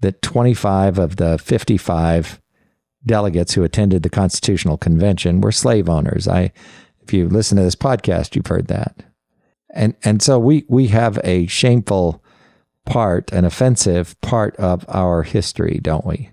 that 0.00 0.22
25 0.22 0.98
of 0.98 1.16
the 1.16 1.38
55 1.38 2.40
delegates 3.04 3.54
who 3.54 3.64
attended 3.64 4.02
the 4.02 4.10
Constitutional 4.10 4.76
Convention 4.76 5.40
were 5.40 5.52
slave 5.52 5.88
owners. 5.88 6.28
I, 6.28 6.52
if 7.02 7.12
you 7.12 7.28
listen 7.28 7.56
to 7.56 7.62
this 7.62 7.76
podcast, 7.76 8.34
you've 8.34 8.46
heard 8.46 8.68
that. 8.68 9.04
And 9.72 9.94
and 10.02 10.20
so 10.20 10.38
we 10.38 10.64
we 10.68 10.88
have 10.88 11.20
a 11.22 11.46
shameful 11.46 12.22
part, 12.86 13.32
an 13.32 13.44
offensive 13.44 14.20
part 14.20 14.56
of 14.56 14.84
our 14.88 15.22
history, 15.22 15.78
don't 15.80 16.04
we? 16.04 16.30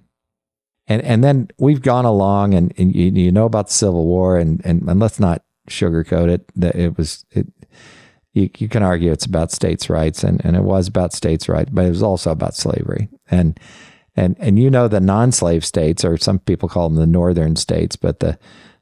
And 0.87 1.01
and 1.03 1.23
then 1.23 1.49
we've 1.59 1.81
gone 1.81 2.05
along, 2.05 2.53
and, 2.53 2.73
and 2.77 2.95
you, 2.95 3.11
you 3.11 3.31
know 3.31 3.45
about 3.45 3.67
the 3.67 3.73
Civil 3.73 4.05
War, 4.05 4.37
and, 4.37 4.61
and 4.65 4.81
and 4.89 4.99
let's 4.99 5.19
not 5.19 5.43
sugarcoat 5.69 6.29
it. 6.29 6.49
That 6.55 6.75
it 6.75 6.97
was 6.97 7.25
it. 7.31 7.47
You, 8.33 8.49
you 8.57 8.69
can 8.69 8.83
argue 8.83 9.11
it's 9.11 9.25
about 9.25 9.51
states' 9.51 9.89
rights, 9.89 10.23
and, 10.23 10.43
and 10.45 10.55
it 10.55 10.63
was 10.63 10.87
about 10.87 11.13
states' 11.13 11.49
rights, 11.49 11.71
but 11.73 11.85
it 11.85 11.89
was 11.89 12.03
also 12.03 12.31
about 12.31 12.55
slavery. 12.55 13.09
And 13.31 13.59
and 14.15 14.35
and 14.39 14.59
you 14.59 14.69
know 14.69 14.87
the 14.87 14.99
non-slave 14.99 15.65
states, 15.65 16.03
or 16.03 16.17
some 16.17 16.39
people 16.39 16.69
call 16.69 16.89
them 16.89 16.97
the 16.97 17.07
northern 17.07 17.55
states, 17.55 17.95
but 17.95 18.19
the 18.19 18.37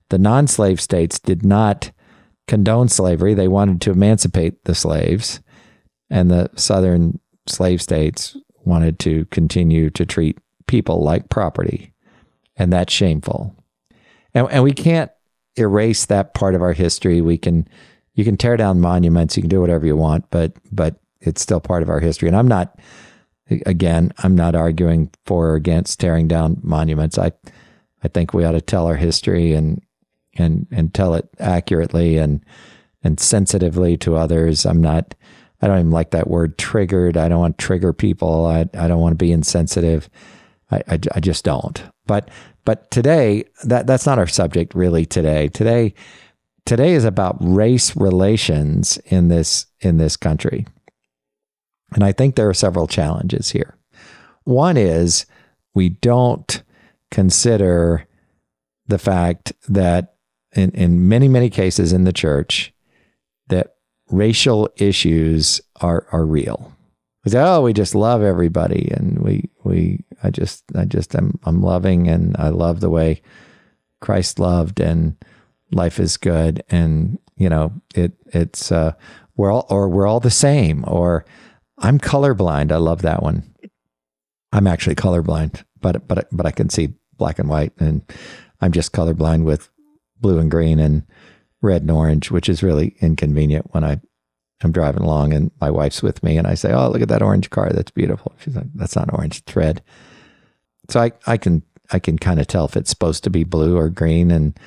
the 0.09 0.17
non-slave 0.17 0.79
states 0.81 1.19
did 1.19 1.45
not 1.45 1.91
condone 2.47 2.89
slavery. 2.89 3.33
They 3.33 3.47
wanted 3.47 3.81
to 3.81 3.91
emancipate 3.91 4.63
the 4.65 4.75
slaves, 4.75 5.41
and 6.09 6.29
the 6.29 6.49
southern 6.55 7.19
slave 7.47 7.81
states 7.81 8.37
wanted 8.63 8.99
to 8.99 9.25
continue 9.25 9.89
to 9.91 10.05
treat 10.05 10.37
people 10.67 11.03
like 11.03 11.29
property, 11.29 11.93
and 12.55 12.73
that's 12.73 12.93
shameful. 12.93 13.55
And, 14.33 14.47
and 14.51 14.63
we 14.63 14.73
can't 14.73 15.11
erase 15.55 16.05
that 16.07 16.33
part 16.33 16.55
of 16.55 16.61
our 16.61 16.73
history. 16.73 17.21
We 17.21 17.37
can 17.37 17.67
you 18.15 18.23
can 18.23 18.37
tear 18.37 18.57
down 18.57 18.81
monuments, 18.81 19.37
you 19.37 19.43
can 19.43 19.49
do 19.49 19.61
whatever 19.61 19.85
you 19.85 19.95
want, 19.95 20.25
but 20.31 20.53
but 20.71 20.95
it's 21.21 21.41
still 21.41 21.59
part 21.59 21.83
of 21.83 21.89
our 21.89 21.99
history. 21.99 22.27
And 22.27 22.35
I'm 22.35 22.47
not 22.47 22.79
again, 23.65 24.11
I'm 24.19 24.35
not 24.35 24.55
arguing 24.55 25.11
for 25.25 25.49
or 25.49 25.55
against 25.55 25.99
tearing 25.99 26.27
down 26.27 26.57
monuments. 26.63 27.17
I 27.17 27.31
I 28.03 28.07
think 28.07 28.33
we 28.33 28.45
ought 28.45 28.53
to 28.53 28.61
tell 28.61 28.87
our 28.87 28.95
history 28.95 29.53
and 29.53 29.81
and 30.37 30.67
and 30.71 30.93
tell 30.93 31.13
it 31.13 31.27
accurately 31.39 32.17
and 32.17 32.43
and 33.03 33.19
sensitively 33.19 33.97
to 33.97 34.15
others. 34.15 34.65
I'm 34.65 34.81
not 34.81 35.13
I 35.61 35.67
don't 35.67 35.79
even 35.79 35.91
like 35.91 36.11
that 36.11 36.29
word 36.29 36.57
triggered. 36.57 37.17
I 37.17 37.27
don't 37.27 37.39
want 37.39 37.57
to 37.57 37.65
trigger 37.65 37.93
people. 37.93 38.45
I 38.45 38.61
I 38.73 38.87
don't 38.87 39.01
want 39.01 39.13
to 39.13 39.23
be 39.23 39.31
insensitive. 39.31 40.09
I, 40.71 40.77
I, 40.87 40.99
I 41.15 41.19
just 41.19 41.43
don't. 41.43 41.83
But 42.07 42.29
but 42.63 42.89
today 42.91 43.45
that 43.65 43.87
that's 43.87 44.05
not 44.05 44.19
our 44.19 44.27
subject 44.27 44.73
really 44.73 45.05
today. 45.05 45.49
Today 45.49 45.93
today 46.65 46.93
is 46.93 47.05
about 47.05 47.37
race 47.39 47.95
relations 47.95 48.97
in 49.05 49.27
this 49.27 49.67
in 49.79 49.97
this 49.97 50.17
country. 50.17 50.65
And 51.93 52.03
I 52.03 52.11
think 52.11 52.35
there 52.35 52.49
are 52.49 52.53
several 52.53 52.87
challenges 52.87 53.51
here. 53.51 53.77
One 54.43 54.77
is 54.77 55.25
we 55.73 55.89
don't 55.89 56.63
consider 57.11 58.07
the 58.87 58.97
fact 58.97 59.53
that 59.67 60.15
in, 60.53 60.71
in 60.71 61.07
many, 61.07 61.27
many 61.27 61.49
cases 61.49 61.93
in 61.93 62.03
the 62.03 62.13
church, 62.13 62.73
that 63.47 63.75
racial 64.09 64.69
issues 64.77 65.61
are, 65.81 66.07
are 66.11 66.25
real. 66.25 66.73
We 67.23 67.31
say, 67.31 67.39
oh, 67.39 67.61
we 67.61 67.73
just 67.73 67.95
love 67.95 68.21
everybody 68.21 68.89
and 68.91 69.19
we, 69.19 69.49
we, 69.63 70.05
I 70.23 70.29
just, 70.29 70.63
I 70.75 70.85
just, 70.85 71.15
I'm, 71.15 71.39
I'm 71.43 71.61
loving 71.61 72.07
and 72.07 72.35
I 72.37 72.49
love 72.49 72.79
the 72.79 72.89
way 72.89 73.21
Christ 73.99 74.39
loved 74.39 74.79
and 74.79 75.17
life 75.75 75.99
is 75.99 76.17
good. 76.17 76.63
And, 76.69 77.19
you 77.35 77.49
know, 77.49 77.73
it, 77.93 78.13
it's, 78.27 78.71
uh, 78.71 78.93
we're 79.37 79.51
all, 79.51 79.67
or 79.69 79.89
we're 79.89 80.07
all 80.07 80.19
the 80.19 80.31
same 80.31 80.83
or, 80.87 81.25
I'm 81.77 81.99
colorblind. 81.99 82.71
I 82.71 82.77
love 82.77 83.01
that 83.01 83.21
one. 83.21 83.53
I'm 84.51 84.67
actually 84.67 84.95
colorblind, 84.95 85.63
but 85.81 86.07
but 86.07 86.27
but 86.31 86.45
I 86.45 86.51
can 86.51 86.69
see 86.69 86.93
black 87.17 87.39
and 87.39 87.49
white, 87.49 87.73
and 87.77 88.01
I'm 88.61 88.71
just 88.71 88.93
colorblind 88.93 89.43
with 89.43 89.69
blue 90.19 90.39
and 90.39 90.49
green 90.49 90.79
and 90.79 91.03
red 91.61 91.81
and 91.81 91.91
orange, 91.91 92.31
which 92.31 92.47
is 92.47 92.63
really 92.63 92.95
inconvenient 93.01 93.73
when 93.73 93.83
I 93.83 93.99
i'm 94.63 94.71
driving 94.71 95.03
along 95.03 95.33
and 95.33 95.51
my 95.59 95.69
wife's 95.69 96.01
with 96.01 96.23
me, 96.23 96.37
and 96.37 96.47
I 96.47 96.53
say, 96.53 96.71
"Oh, 96.71 96.89
look 96.89 97.01
at 97.01 97.09
that 97.09 97.21
orange 97.21 97.49
car. 97.49 97.69
That's 97.71 97.91
beautiful." 97.91 98.33
She's 98.39 98.55
like, 98.55 98.67
"That's 98.73 98.95
not 98.95 99.13
orange. 99.13 99.39
It's 99.39 99.55
red." 99.55 99.83
So 100.89 101.01
I 101.01 101.11
I 101.27 101.35
can 101.35 101.63
I 101.91 101.99
can 101.99 102.17
kind 102.17 102.39
of 102.39 102.47
tell 102.47 102.65
if 102.65 102.77
it's 102.77 102.89
supposed 102.89 103.25
to 103.25 103.29
be 103.29 103.43
blue 103.43 103.75
or 103.75 103.89
green, 103.89 104.31
and 104.31 104.57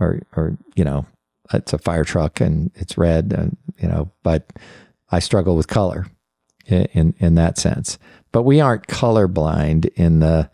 or 0.00 0.20
or 0.36 0.56
you 0.74 0.84
know 0.84 1.06
it's 1.52 1.72
a 1.72 1.78
fire 1.78 2.04
truck 2.04 2.40
and 2.40 2.70
it's 2.74 2.98
red, 2.98 3.32
and 3.36 3.56
you 3.78 3.88
know, 3.88 4.10
but 4.22 4.52
I 5.10 5.18
struggle 5.20 5.56
with 5.56 5.68
color 5.68 6.06
in 6.66 7.14
in 7.18 7.34
that 7.36 7.58
sense. 7.58 7.98
But 8.32 8.42
we 8.42 8.60
aren't 8.60 8.88
colorblind 8.88 9.86
in 9.94 10.20
the 10.20 10.50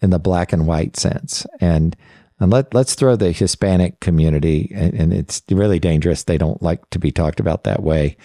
in 0.00 0.10
the 0.10 0.18
black 0.18 0.52
and 0.52 0.66
white 0.66 0.96
sense. 0.96 1.46
And 1.60 1.96
and 2.40 2.52
let 2.52 2.72
let's 2.72 2.94
throw 2.94 3.16
the 3.16 3.32
Hispanic 3.32 4.00
community, 4.00 4.70
and, 4.74 4.94
and 4.94 5.12
it's 5.12 5.42
really 5.50 5.78
dangerous. 5.78 6.22
They 6.22 6.38
don't 6.38 6.62
like 6.62 6.88
to 6.90 6.98
be 6.98 7.10
talked 7.10 7.40
about 7.40 7.64
that 7.64 7.82
way 7.82 8.16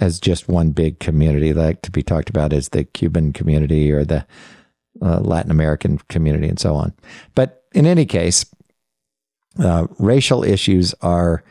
as 0.00 0.18
just 0.18 0.48
one 0.48 0.70
big 0.70 0.98
community. 0.98 1.52
They 1.52 1.62
like 1.62 1.82
to 1.82 1.90
be 1.90 2.02
talked 2.02 2.30
about 2.30 2.52
as 2.54 2.70
the 2.70 2.84
Cuban 2.84 3.34
community 3.34 3.92
or 3.92 4.04
the 4.04 4.26
uh, 5.02 5.20
Latin 5.20 5.50
American 5.50 5.98
community 6.08 6.48
and 6.48 6.58
so 6.58 6.74
on. 6.74 6.94
But 7.34 7.64
in 7.74 7.84
any 7.84 8.06
case, 8.06 8.46
uh, 9.58 9.86
racial 9.98 10.44
issues 10.44 10.94
are 11.00 11.42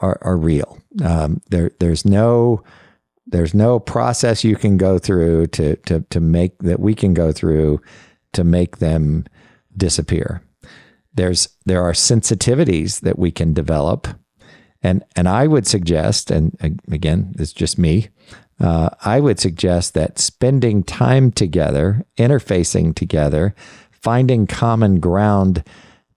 are, 0.00 0.18
are 0.22 0.36
real. 0.36 0.78
Um, 1.04 1.40
there, 1.50 1.70
there's 1.78 2.04
no 2.04 2.62
there's 3.26 3.54
no 3.54 3.78
process 3.78 4.44
you 4.44 4.56
can 4.56 4.76
go 4.76 4.98
through 4.98 5.46
to 5.48 5.76
to 5.76 6.00
to 6.10 6.20
make 6.20 6.58
that 6.58 6.80
we 6.80 6.94
can 6.94 7.14
go 7.14 7.32
through 7.32 7.80
to 8.32 8.44
make 8.44 8.78
them 8.78 9.24
disappear. 9.76 10.42
There's 11.14 11.48
there 11.64 11.82
are 11.82 11.92
sensitivities 11.92 13.00
that 13.00 13.18
we 13.18 13.30
can 13.30 13.52
develop, 13.52 14.08
and 14.82 15.04
and 15.16 15.28
I 15.28 15.46
would 15.46 15.66
suggest, 15.66 16.30
and 16.30 16.56
again, 16.90 17.34
it's 17.38 17.52
just 17.52 17.78
me. 17.78 18.08
Uh, 18.58 18.90
I 19.04 19.20
would 19.20 19.40
suggest 19.40 19.94
that 19.94 20.18
spending 20.18 20.82
time 20.82 21.32
together, 21.32 22.04
interfacing 22.18 22.94
together, 22.94 23.54
finding 23.90 24.46
common 24.46 25.00
ground 25.00 25.64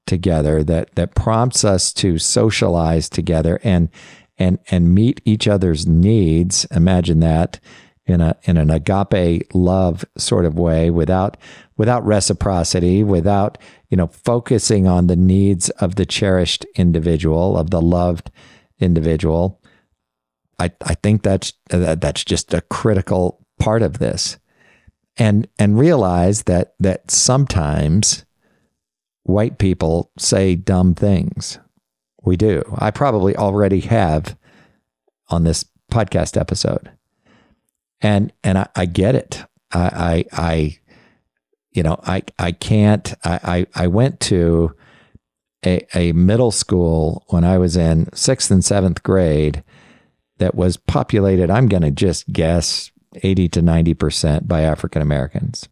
together 0.05 0.63
that 0.63 0.93
that 0.95 1.15
prompts 1.15 1.63
us 1.63 1.93
to 1.93 2.17
socialize 2.17 3.10
together 3.10 3.60
and 3.63 3.89
and 4.38 4.60
and 4.69 4.93
meet 4.93 5.22
each 5.25 5.48
other's 5.48 5.88
needs. 5.88 6.65
Imagine 6.72 7.19
that 7.19 7.60
in 8.05 8.22
a 8.22 8.36
in 8.43 8.57
an 8.57 8.69
agape 8.69 9.48
love 9.53 10.03
sort 10.17 10.45
of 10.45 10.57
way 10.57 10.89
without 10.89 11.38
without 11.77 12.05
reciprocity, 12.05 13.03
without 13.03 13.57
you 13.89 13.98
know 13.98 14.07
focusing 14.07 14.88
on 14.88 15.07
the 15.07 15.15
needs 15.15 15.69
of 15.72 15.95
the 15.95 16.05
cherished 16.05 16.65
individual, 16.75 17.57
of 17.57 17.69
the 17.69 17.81
loved 17.81 18.31
individual. 18.79 19.62
I 20.60 20.72
I 20.81 20.95
think 20.95 21.24
that's 21.24 21.53
that's 21.69 22.24
just 22.24 22.53
a 22.53 22.62
critical 22.62 23.45
part 23.60 23.81
of 23.81 24.00
this. 24.00 24.38
And 25.17 25.48
and 25.60 25.77
realize 25.77 26.43
that 26.43 26.74
that 26.79 27.12
sometimes 27.12 28.25
white 29.23 29.57
people 29.57 30.11
say 30.17 30.55
dumb 30.55 30.93
things 30.93 31.59
we 32.23 32.37
do. 32.37 32.63
I 32.77 32.91
probably 32.91 33.35
already 33.35 33.81
have 33.81 34.37
on 35.29 35.43
this 35.43 35.65
podcast 35.91 36.39
episode. 36.39 36.91
And 38.01 38.33
and 38.43 38.57
I, 38.57 38.67
I 38.75 38.85
get 38.85 39.15
it. 39.15 39.43
I, 39.71 39.79
I, 39.79 40.25
I 40.33 40.79
you 41.71 41.83
know, 41.83 41.99
I 42.05 42.23
I 42.37 42.51
can't 42.51 43.13
I 43.23 43.67
I, 43.75 43.83
I 43.83 43.87
went 43.87 44.19
to 44.21 44.75
a, 45.65 45.85
a 45.97 46.11
middle 46.11 46.51
school 46.51 47.25
when 47.29 47.43
I 47.43 47.57
was 47.57 47.77
in 47.77 48.13
sixth 48.13 48.51
and 48.51 48.63
seventh 48.63 49.03
grade 49.03 49.63
that 50.37 50.55
was 50.55 50.77
populated, 50.77 51.49
I'm 51.49 51.67
gonna 51.67 51.91
just 51.91 52.31
guess 52.31 52.91
80 53.21 53.49
to 53.49 53.61
90 53.61 53.93
percent 53.93 54.47
by 54.47 54.61
African 54.61 55.01
Americans. 55.01 55.69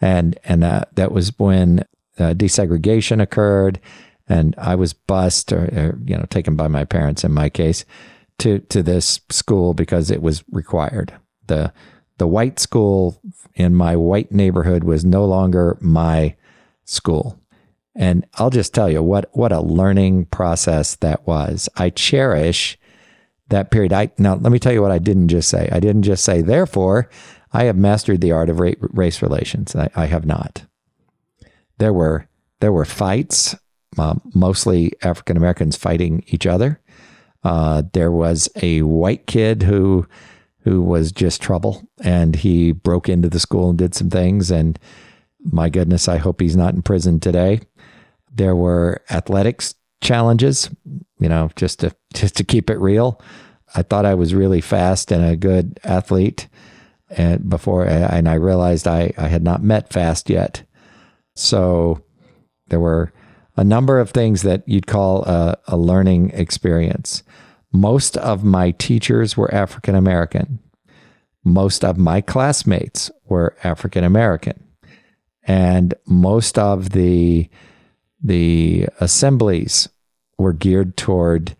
And 0.00 0.38
and 0.44 0.62
uh, 0.62 0.84
that 0.94 1.10
was 1.12 1.36
when 1.38 1.84
uh, 2.18 2.34
desegregation 2.34 3.20
occurred 3.20 3.80
and 4.28 4.54
I 4.56 4.74
was 4.74 4.92
bused 4.92 5.52
or, 5.52 5.64
or, 5.64 5.98
you 6.04 6.16
know 6.16 6.26
taken 6.30 6.56
by 6.56 6.68
my 6.68 6.84
parents 6.84 7.24
in 7.24 7.32
my 7.32 7.48
case 7.48 7.84
to 8.38 8.60
to 8.60 8.82
this 8.82 9.20
school 9.30 9.74
because 9.74 10.10
it 10.10 10.22
was 10.22 10.44
required. 10.50 11.14
the 11.46 11.72
The 12.18 12.26
white 12.26 12.58
school 12.58 13.20
in 13.54 13.74
my 13.74 13.96
white 13.96 14.32
neighborhood 14.32 14.84
was 14.84 15.04
no 15.04 15.24
longer 15.24 15.76
my 15.80 16.36
school, 16.84 17.38
and 17.94 18.26
I'll 18.34 18.50
just 18.50 18.74
tell 18.74 18.90
you 18.90 19.02
what 19.02 19.28
what 19.32 19.52
a 19.52 19.60
learning 19.60 20.26
process 20.26 20.96
that 20.96 21.26
was. 21.26 21.68
I 21.76 21.90
cherish 21.90 22.78
that 23.48 23.70
period. 23.70 23.92
I 23.92 24.10
now 24.18 24.34
let 24.34 24.52
me 24.52 24.58
tell 24.58 24.72
you 24.72 24.82
what 24.82 24.90
I 24.90 24.98
didn't 24.98 25.28
just 25.28 25.48
say. 25.48 25.68
I 25.70 25.80
didn't 25.80 26.02
just 26.02 26.24
say 26.24 26.40
therefore 26.40 27.10
I 27.52 27.64
have 27.64 27.76
mastered 27.76 28.20
the 28.20 28.32
art 28.32 28.48
of 28.48 28.58
race 28.58 29.22
relations. 29.22 29.76
I, 29.76 29.90
I 29.94 30.06
have 30.06 30.26
not. 30.26 30.64
There 31.78 31.92
were 31.92 32.28
there 32.60 32.72
were 32.72 32.84
fights 32.84 33.54
uh, 33.98 34.14
mostly 34.34 34.92
African 35.02 35.36
Americans 35.36 35.76
fighting 35.76 36.24
each 36.26 36.46
other. 36.46 36.80
Uh, 37.42 37.82
there 37.92 38.10
was 38.10 38.48
a 38.62 38.82
white 38.82 39.26
kid 39.26 39.62
who 39.62 40.06
who 40.60 40.80
was 40.80 41.12
just 41.12 41.42
trouble, 41.42 41.86
and 42.02 42.36
he 42.36 42.72
broke 42.72 43.08
into 43.08 43.28
the 43.28 43.40
school 43.40 43.68
and 43.68 43.78
did 43.78 43.94
some 43.94 44.08
things. 44.08 44.50
And 44.50 44.78
my 45.40 45.68
goodness, 45.68 46.08
I 46.08 46.16
hope 46.16 46.40
he's 46.40 46.56
not 46.56 46.74
in 46.74 46.80
prison 46.80 47.20
today. 47.20 47.60
There 48.32 48.56
were 48.56 49.02
athletics 49.10 49.74
challenges, 50.00 50.70
you 51.18 51.28
know, 51.28 51.50
just 51.54 51.80
to 51.80 51.94
just 52.14 52.36
to 52.36 52.44
keep 52.44 52.70
it 52.70 52.78
real. 52.78 53.20
I 53.76 53.82
thought 53.82 54.06
I 54.06 54.14
was 54.14 54.34
really 54.34 54.60
fast 54.60 55.10
and 55.10 55.24
a 55.24 55.36
good 55.36 55.80
athlete, 55.84 56.48
and 57.10 57.48
before 57.48 57.84
and 57.84 58.28
I 58.28 58.34
realized 58.34 58.88
I, 58.88 59.12
I 59.18 59.28
had 59.28 59.42
not 59.42 59.62
met 59.62 59.92
fast 59.92 60.30
yet. 60.30 60.62
So 61.34 62.02
there 62.68 62.80
were 62.80 63.12
a 63.56 63.64
number 63.64 63.98
of 63.98 64.10
things 64.10 64.42
that 64.42 64.62
you'd 64.66 64.86
call 64.86 65.24
a, 65.24 65.56
a 65.68 65.76
learning 65.76 66.30
experience. 66.30 67.22
Most 67.72 68.16
of 68.16 68.44
my 68.44 68.72
teachers 68.72 69.36
were 69.36 69.52
African 69.54 69.94
American. 69.94 70.60
Most 71.44 71.84
of 71.84 71.98
my 71.98 72.20
classmates 72.20 73.10
were 73.26 73.56
African 73.64 74.04
American. 74.04 74.62
And 75.46 75.94
most 76.06 76.58
of 76.58 76.90
the 76.90 77.48
the 78.22 78.86
assemblies 79.00 79.88
were 80.38 80.54
geared 80.54 80.96
toward 80.96 81.54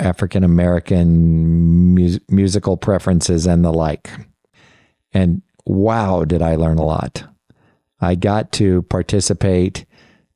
African 0.00 0.42
American 0.42 1.94
mu- 1.94 2.18
musical 2.28 2.76
preferences 2.76 3.46
and 3.46 3.64
the 3.64 3.72
like. 3.72 4.10
And 5.12 5.42
wow, 5.64 6.24
did 6.24 6.42
I 6.42 6.56
learn 6.56 6.78
a 6.78 6.84
lot. 6.84 7.24
I 8.02 8.16
got 8.16 8.50
to 8.52 8.82
participate 8.82 9.86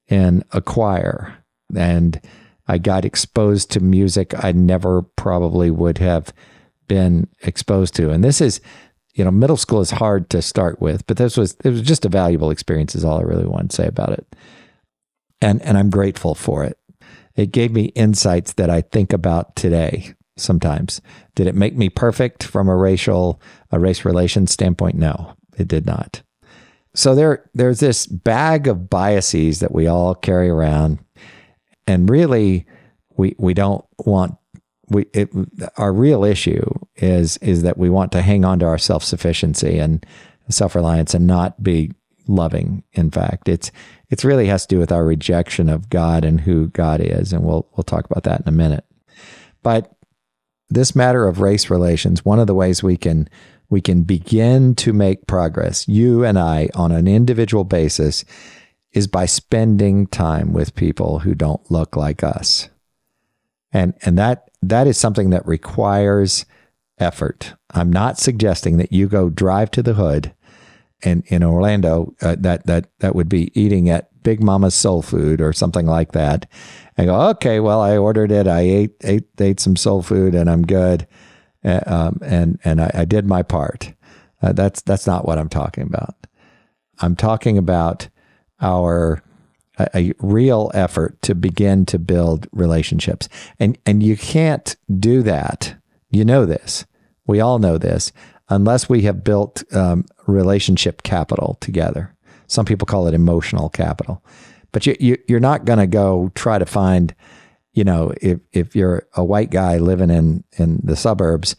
in 0.09 0.45
a 0.53 0.63
choir 0.63 1.37
and 1.75 2.21
I 2.69 2.79
got 2.79 3.05
exposed 3.05 3.73
to 3.73 3.81
music 3.81 4.33
I 4.43 4.53
never 4.53 5.03
probably 5.03 5.71
would 5.71 5.99
have 5.99 6.33
been 6.89 7.29
exposed 7.43 7.95
to. 7.97 8.11
And 8.11 8.23
this 8.23 8.41
is, 8.41 8.61
you 9.15 9.25
know, 9.25 9.33
middle 9.33 9.57
school 9.57 9.81
is 9.81 9.91
hard 9.91 10.31
to 10.31 10.43
start 10.43 10.81
with, 10.81 11.07
but 11.09 11.17
this 11.17 11.37
was 11.37 11.57
it 11.65 11.71
was 11.71 11.83
just 11.83 12.05
a 12.05 12.09
valuable 12.09 12.51
experience 12.51 12.95
is 12.95 13.05
all 13.05 13.19
I 13.19 13.23
really 13.23 13.47
want 13.47 13.71
to 13.71 13.77
say 13.77 13.87
about 13.87 14.13
it. 14.13 14.27
And 15.41 15.61
and 15.63 15.77
I'm 15.77 15.91
grateful 15.91 16.37
for 16.37 16.65
it. 16.65 16.79
It 17.35 17.53
gave 17.53 17.73
me 17.73 17.87
insights 17.97 18.55
that 18.55 18.71
I 18.71 18.81
think 18.81 19.13
about 19.13 19.57
today 19.57 20.15
sometimes. 20.37 21.01
Did 21.35 21.49
it 21.49 21.55
make 21.55 21.77
me 21.77 21.89
perfect 21.89 22.45
from 22.45 22.69
a 22.69 22.77
racial 22.77 23.41
a 23.73 23.81
race 23.81 24.05
relations 24.05 24.53
standpoint? 24.53 24.97
No, 24.97 25.35
it 25.59 25.67
did 25.67 25.85
not. 25.85 26.23
So 26.97 27.15
there 27.15 27.49
there's 27.53 27.79
this 27.79 28.07
bag 28.07 28.67
of 28.67 28.89
biases 28.89 29.61
that 29.61 29.73
we 29.73 29.87
all 29.87 30.15
carry 30.15 30.49
around. 30.49 30.99
And 31.87 32.09
really 32.09 32.67
we 33.17 33.37
we 33.39 33.53
don't 33.55 33.85
want 33.99 34.37
we 34.89 35.03
it, 35.13 35.31
our 35.77 35.93
real 35.93 36.25
issue 36.25 36.65
is 36.97 37.37
is 37.39 37.63
that 37.63 37.77
we 37.77 37.91
want 37.91 38.13
to 38.13 38.23
hang 38.23 38.45
on 38.45 38.59
to 38.61 38.67
our 38.67 38.79
self-sufficiency 38.79 39.79
and 39.79 40.05
self-reliance 40.49 41.13
and 41.13 41.27
not 41.27 41.63
be 41.63 41.93
loving 42.27 42.83
in 42.95 43.11
fact. 43.11 43.49
It's 43.49 43.71
it's 44.09 44.25
really 44.25 44.47
has 44.47 44.65
to 44.67 44.75
do 44.75 44.79
with 44.79 44.91
our 44.91 45.05
rejection 45.05 45.69
of 45.69 45.91
God 45.91 46.25
and 46.25 46.41
who 46.41 46.69
God 46.69 47.01
is. 47.03 47.31
And 47.31 47.45
we'll 47.45 47.69
we'll 47.77 47.85
talk 47.85 48.07
about 48.07 48.25
that 48.25 48.41
in 48.41 48.49
a 48.49 48.53
minute. 48.53 48.87
But 49.63 49.93
this 50.71 50.97
matter 50.97 51.29
of 51.29 51.41
race 51.41 51.69
relations 51.69 52.25
one 52.25 52.41
of 52.41 52.47
the 52.47 52.55
ways 52.55 52.83
we 52.83 52.97
can 52.97 53.29
we 53.69 53.81
can 53.81 54.03
begin 54.03 54.75
to 54.77 54.93
make 54.93 55.27
progress 55.27 55.89
you 55.89 56.25
and 56.25 56.39
I 56.39 56.69
on 56.75 56.93
an 56.93 57.09
individual 57.09 57.65
basis 57.65 58.25
is 58.93 59.07
by 59.07 59.27
spending 59.27 60.07
time 60.07 60.53
with 60.53 60.75
people 60.75 61.21
who 61.21 61.35
don't 61.35 61.71
look 61.71 61.97
like 61.97 62.25
us. 62.25 62.69
And 63.73 63.95
and 64.03 64.17
that 64.19 64.51
that 64.63 64.87
is 64.87 64.97
something 64.97 65.31
that 65.31 65.47
requires 65.47 66.47
effort. 66.99 67.55
I'm 67.71 67.93
not 67.93 68.19
suggesting 68.19 68.79
that 68.79 68.93
you 68.93 69.07
go 69.07 69.29
drive 69.29 69.71
to 69.73 69.83
the 69.83 69.95
hood 69.95 70.33
and 71.03 71.25
in 71.27 71.43
Orlando 71.43 72.15
uh, 72.23 72.37
that 72.39 72.67
that 72.67 72.89
that 73.01 73.15
would 73.15 73.29
be 73.29 73.51
eating 73.59 73.91
at 73.91 74.11
Big 74.23 74.43
Mama's 74.43 74.75
Soul 74.75 75.03
Food 75.03 75.41
or 75.41 75.53
something 75.53 75.87
like 75.87 76.13
that. 76.13 76.51
And 76.97 77.09
go, 77.09 77.21
okay, 77.31 77.61
well, 77.61 77.81
I 77.81 77.97
ordered 77.97 78.33
it. 78.33 78.47
I 78.47 78.61
ate 78.61 78.95
ate 79.03 79.29
ate 79.39 79.61
some 79.61 79.77
soul 79.77 80.03
food, 80.03 80.35
and 80.35 80.49
I'm 80.49 80.67
good. 80.67 81.07
Uh, 81.67 81.81
um, 81.87 82.19
and 82.23 82.61
and 82.65 82.81
I, 82.81 82.91
I, 82.95 83.05
did 83.05 83.27
my 83.27 83.43
part. 83.43 83.93
Uh, 84.41 84.53
that's 84.53 84.81
that's 84.83 85.07
not 85.07 85.27
what 85.27 85.37
I'm 85.37 85.49
talking 85.49 85.83
about. 85.83 86.15
I'm 87.01 87.17
talking 87.17 87.59
about 87.59 88.09
our 88.61 89.21
a, 89.79 89.89
a 89.95 90.13
real 90.19 90.71
effort 90.75 91.21
to 91.23 91.35
begin 91.35 91.85
to 91.87 91.99
build 91.99 92.49
relationships. 92.53 93.29
And 93.59 93.79
and 93.85 94.03
you 94.03 94.17
can't 94.17 94.77
do 94.99 95.23
that. 95.23 95.75
You 96.11 96.25
know 96.25 96.47
this. 96.47 96.87
We 97.27 97.41
all 97.41 97.59
know 97.59 97.79
this 97.79 98.13
unless 98.49 98.89
we 98.89 99.03
have 99.03 99.25
built 99.25 99.65
um, 99.75 100.05
relationship 100.27 101.03
capital 101.03 101.59
together. 101.61 102.15
Some 102.47 102.65
people 102.65 102.87
call 102.87 103.09
it 103.09 103.15
emotional 103.15 103.69
capital. 103.69 104.23
But 104.73 104.87
you, 104.87 104.97
you 105.01 105.19
you're 105.27 105.41
not 105.41 105.65
going 105.65 105.79
to 105.79 105.87
go 105.87 106.31
try 106.35 106.59
to 106.59 106.67
find, 106.67 107.15
you 107.77 107.85
know, 107.85 108.13
if 108.23 108.41
if 108.53 108.75
you're 108.75 109.07
a 109.15 109.23
white 109.23 109.51
guy 109.51 109.77
living 109.77 110.11
in 110.11 110.43
in 110.57 110.81
the 110.83 110.97
suburbs, 110.97 111.55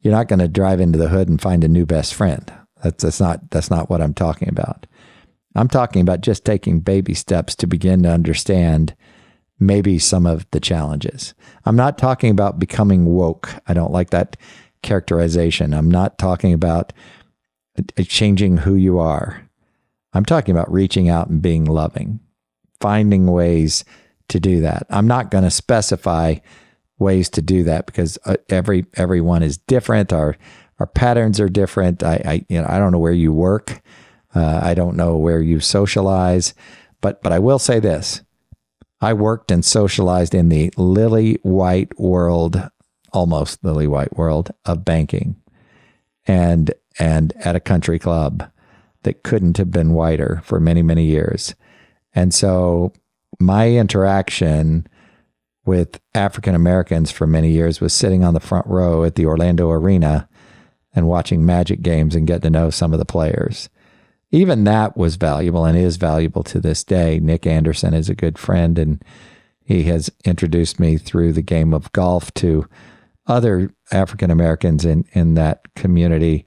you're 0.00 0.12
not 0.12 0.26
going 0.28 0.40
to 0.40 0.48
drive 0.48 0.80
into 0.80 0.98
the 0.98 1.08
hood 1.08 1.28
and 1.28 1.40
find 1.40 1.62
a 1.62 1.68
new 1.68 1.86
best 1.86 2.12
friend. 2.12 2.52
That's 2.82 3.04
that's 3.04 3.20
not 3.20 3.50
that's 3.50 3.70
not 3.70 3.88
what 3.88 4.02
I'm 4.02 4.12
talking 4.12 4.48
about. 4.48 4.86
I'm 5.54 5.68
talking 5.68 6.02
about 6.02 6.22
just 6.22 6.44
taking 6.44 6.80
baby 6.80 7.14
steps 7.14 7.54
to 7.56 7.68
begin 7.68 8.02
to 8.02 8.10
understand 8.10 8.96
maybe 9.60 9.98
some 9.98 10.26
of 10.26 10.44
the 10.50 10.60
challenges. 10.60 11.34
I'm 11.64 11.76
not 11.76 11.98
talking 11.98 12.30
about 12.30 12.58
becoming 12.58 13.04
woke. 13.04 13.54
I 13.68 13.72
don't 13.74 13.92
like 13.92 14.10
that 14.10 14.36
characterization. 14.82 15.72
I'm 15.72 15.90
not 15.90 16.18
talking 16.18 16.52
about 16.52 16.92
uh, 17.78 18.02
changing 18.02 18.58
who 18.58 18.74
you 18.74 18.98
are. 18.98 19.48
I'm 20.14 20.24
talking 20.24 20.52
about 20.52 20.72
reaching 20.72 21.08
out 21.08 21.28
and 21.28 21.40
being 21.40 21.64
loving, 21.64 22.18
finding 22.80 23.28
ways 23.28 23.84
to 24.30 24.40
do 24.40 24.60
that. 24.62 24.86
I'm 24.90 25.06
not 25.06 25.30
going 25.30 25.44
to 25.44 25.50
specify 25.50 26.36
ways 26.98 27.28
to 27.30 27.42
do 27.42 27.64
that 27.64 27.86
because 27.86 28.18
uh, 28.26 28.36
every 28.48 28.86
everyone 28.94 29.42
is 29.42 29.56
different. 29.56 30.12
Our 30.12 30.36
our 30.78 30.86
patterns 30.86 31.40
are 31.40 31.48
different. 31.48 32.02
I, 32.02 32.22
I 32.24 32.46
you 32.48 32.60
know 32.60 32.66
I 32.68 32.78
don't 32.78 32.92
know 32.92 32.98
where 32.98 33.12
you 33.12 33.32
work. 33.32 33.82
Uh, 34.34 34.60
I 34.62 34.74
don't 34.74 34.96
know 34.96 35.16
where 35.16 35.40
you 35.40 35.58
socialize, 35.58 36.54
but 37.00 37.22
but 37.22 37.32
I 37.32 37.38
will 37.38 37.58
say 37.58 37.80
this: 37.80 38.22
I 39.00 39.12
worked 39.12 39.50
and 39.50 39.64
socialized 39.64 40.34
in 40.34 40.48
the 40.48 40.72
lily 40.76 41.38
white 41.42 41.98
world, 41.98 42.70
almost 43.12 43.64
lily 43.64 43.86
white 43.86 44.16
world 44.16 44.52
of 44.64 44.84
banking, 44.84 45.36
and 46.26 46.72
and 46.98 47.32
at 47.40 47.56
a 47.56 47.60
country 47.60 47.98
club 47.98 48.48
that 49.02 49.22
couldn't 49.22 49.56
have 49.56 49.70
been 49.70 49.94
whiter 49.94 50.42
for 50.44 50.60
many 50.60 50.82
many 50.82 51.06
years, 51.06 51.54
and 52.14 52.32
so 52.32 52.92
my 53.38 53.70
interaction 53.70 54.86
with 55.64 56.00
African 56.14 56.54
Americans 56.54 57.10
for 57.10 57.26
many 57.26 57.50
years 57.50 57.80
was 57.80 57.92
sitting 57.92 58.24
on 58.24 58.34
the 58.34 58.40
front 58.40 58.66
row 58.66 59.04
at 59.04 59.14
the 59.14 59.26
Orlando 59.26 59.70
Arena 59.70 60.28
and 60.94 61.06
watching 61.06 61.46
Magic 61.46 61.82
games 61.82 62.14
and 62.14 62.26
getting 62.26 62.42
to 62.42 62.50
know 62.50 62.70
some 62.70 62.92
of 62.92 62.98
the 62.98 63.04
players 63.04 63.68
even 64.30 64.64
that 64.64 64.96
was 64.96 65.16
valuable 65.16 65.64
and 65.64 65.76
is 65.76 65.96
valuable 65.96 66.42
to 66.44 66.60
this 66.60 66.84
day. 66.84 67.18
Nick 67.20 67.46
Anderson 67.46 67.94
is 67.94 68.08
a 68.08 68.14
good 68.14 68.38
friend, 68.38 68.78
and 68.78 69.04
he 69.64 69.84
has 69.84 70.10
introduced 70.24 70.78
me 70.78 70.96
through 70.96 71.32
the 71.32 71.42
game 71.42 71.74
of 71.74 71.92
golf 71.92 72.32
to 72.34 72.66
other 73.26 73.72
African 73.92 74.30
Americans 74.30 74.84
in 74.84 75.04
in 75.12 75.34
that 75.34 75.74
community 75.74 76.44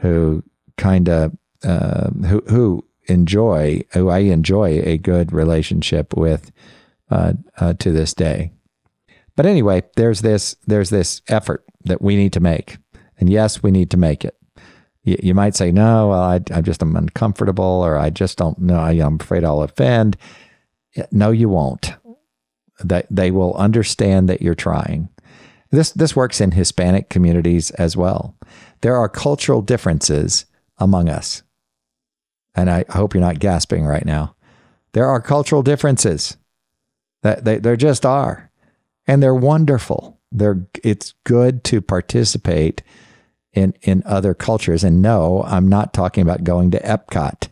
who 0.00 0.42
kind 0.78 1.08
of 1.08 1.36
uh, 1.62 2.10
who 2.10 2.42
who 2.48 2.85
enjoy 3.08 3.82
who 3.92 4.08
I 4.08 4.18
enjoy 4.18 4.80
a 4.84 4.98
good 4.98 5.32
relationship 5.32 6.16
with 6.16 6.52
uh, 7.10 7.34
uh, 7.58 7.74
to 7.74 7.92
this 7.92 8.14
day. 8.14 8.52
But 9.36 9.46
anyway, 9.46 9.82
there's 9.96 10.22
this 10.22 10.56
there's 10.66 10.90
this 10.90 11.22
effort 11.28 11.64
that 11.84 12.02
we 12.02 12.16
need 12.16 12.32
to 12.32 12.40
make, 12.40 12.78
and 13.18 13.30
yes, 13.30 13.62
we 13.62 13.70
need 13.70 13.90
to 13.90 13.96
make 13.96 14.24
it 14.24 14.36
you, 15.06 15.16
you 15.22 15.34
might 15.34 15.56
say, 15.56 15.72
no, 15.72 16.08
well, 16.08 16.20
I, 16.20 16.40
I 16.52 16.60
just 16.60 16.82
am 16.82 16.94
uncomfortable 16.96 17.64
or 17.64 17.96
I 17.96 18.10
just 18.10 18.36
don't 18.36 18.58
know. 18.58 18.78
I, 18.78 18.92
I'm 18.92 19.18
afraid 19.18 19.44
I'll 19.44 19.62
offend. 19.62 20.18
No, 21.10 21.30
you 21.30 21.48
won't. 21.48 21.94
They, 22.84 23.04
they 23.10 23.30
will 23.30 23.54
understand 23.54 24.28
that 24.28 24.42
you're 24.42 24.54
trying. 24.54 25.08
This, 25.70 25.92
this 25.92 26.14
works 26.14 26.40
in 26.40 26.50
Hispanic 26.50 27.08
communities 27.08 27.70
as 27.72 27.96
well. 27.96 28.36
There 28.82 28.96
are 28.96 29.08
cultural 29.08 29.62
differences 29.62 30.44
among 30.78 31.08
us. 31.08 31.42
And 32.56 32.70
I 32.70 32.84
hope 32.88 33.14
you're 33.14 33.20
not 33.20 33.38
gasping 33.38 33.84
right 33.84 34.04
now. 34.04 34.34
There 34.92 35.06
are 35.06 35.20
cultural 35.20 35.62
differences. 35.62 36.36
That 37.22 37.44
they, 37.44 37.58
there 37.58 37.76
just 37.76 38.06
are. 38.06 38.50
And 39.06 39.22
they're 39.22 39.34
wonderful. 39.34 40.18
They're, 40.32 40.66
it's 40.82 41.14
good 41.24 41.62
to 41.64 41.80
participate 41.80 42.82
in, 43.52 43.74
in 43.82 44.02
other 44.06 44.34
cultures. 44.34 44.82
And 44.82 45.02
no, 45.02 45.42
I'm 45.46 45.68
not 45.68 45.92
talking 45.92 46.22
about 46.22 46.44
going 46.44 46.70
to 46.72 46.80
Epcot. 46.80 47.48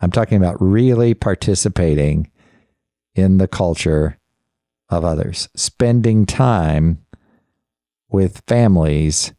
I'm 0.00 0.10
talking 0.10 0.36
about 0.36 0.60
really 0.60 1.14
participating 1.14 2.30
in 3.14 3.38
the 3.38 3.48
culture 3.48 4.18
of 4.88 5.04
others, 5.04 5.48
spending 5.54 6.26
time 6.26 7.04
with 8.08 8.42
families 8.46 9.32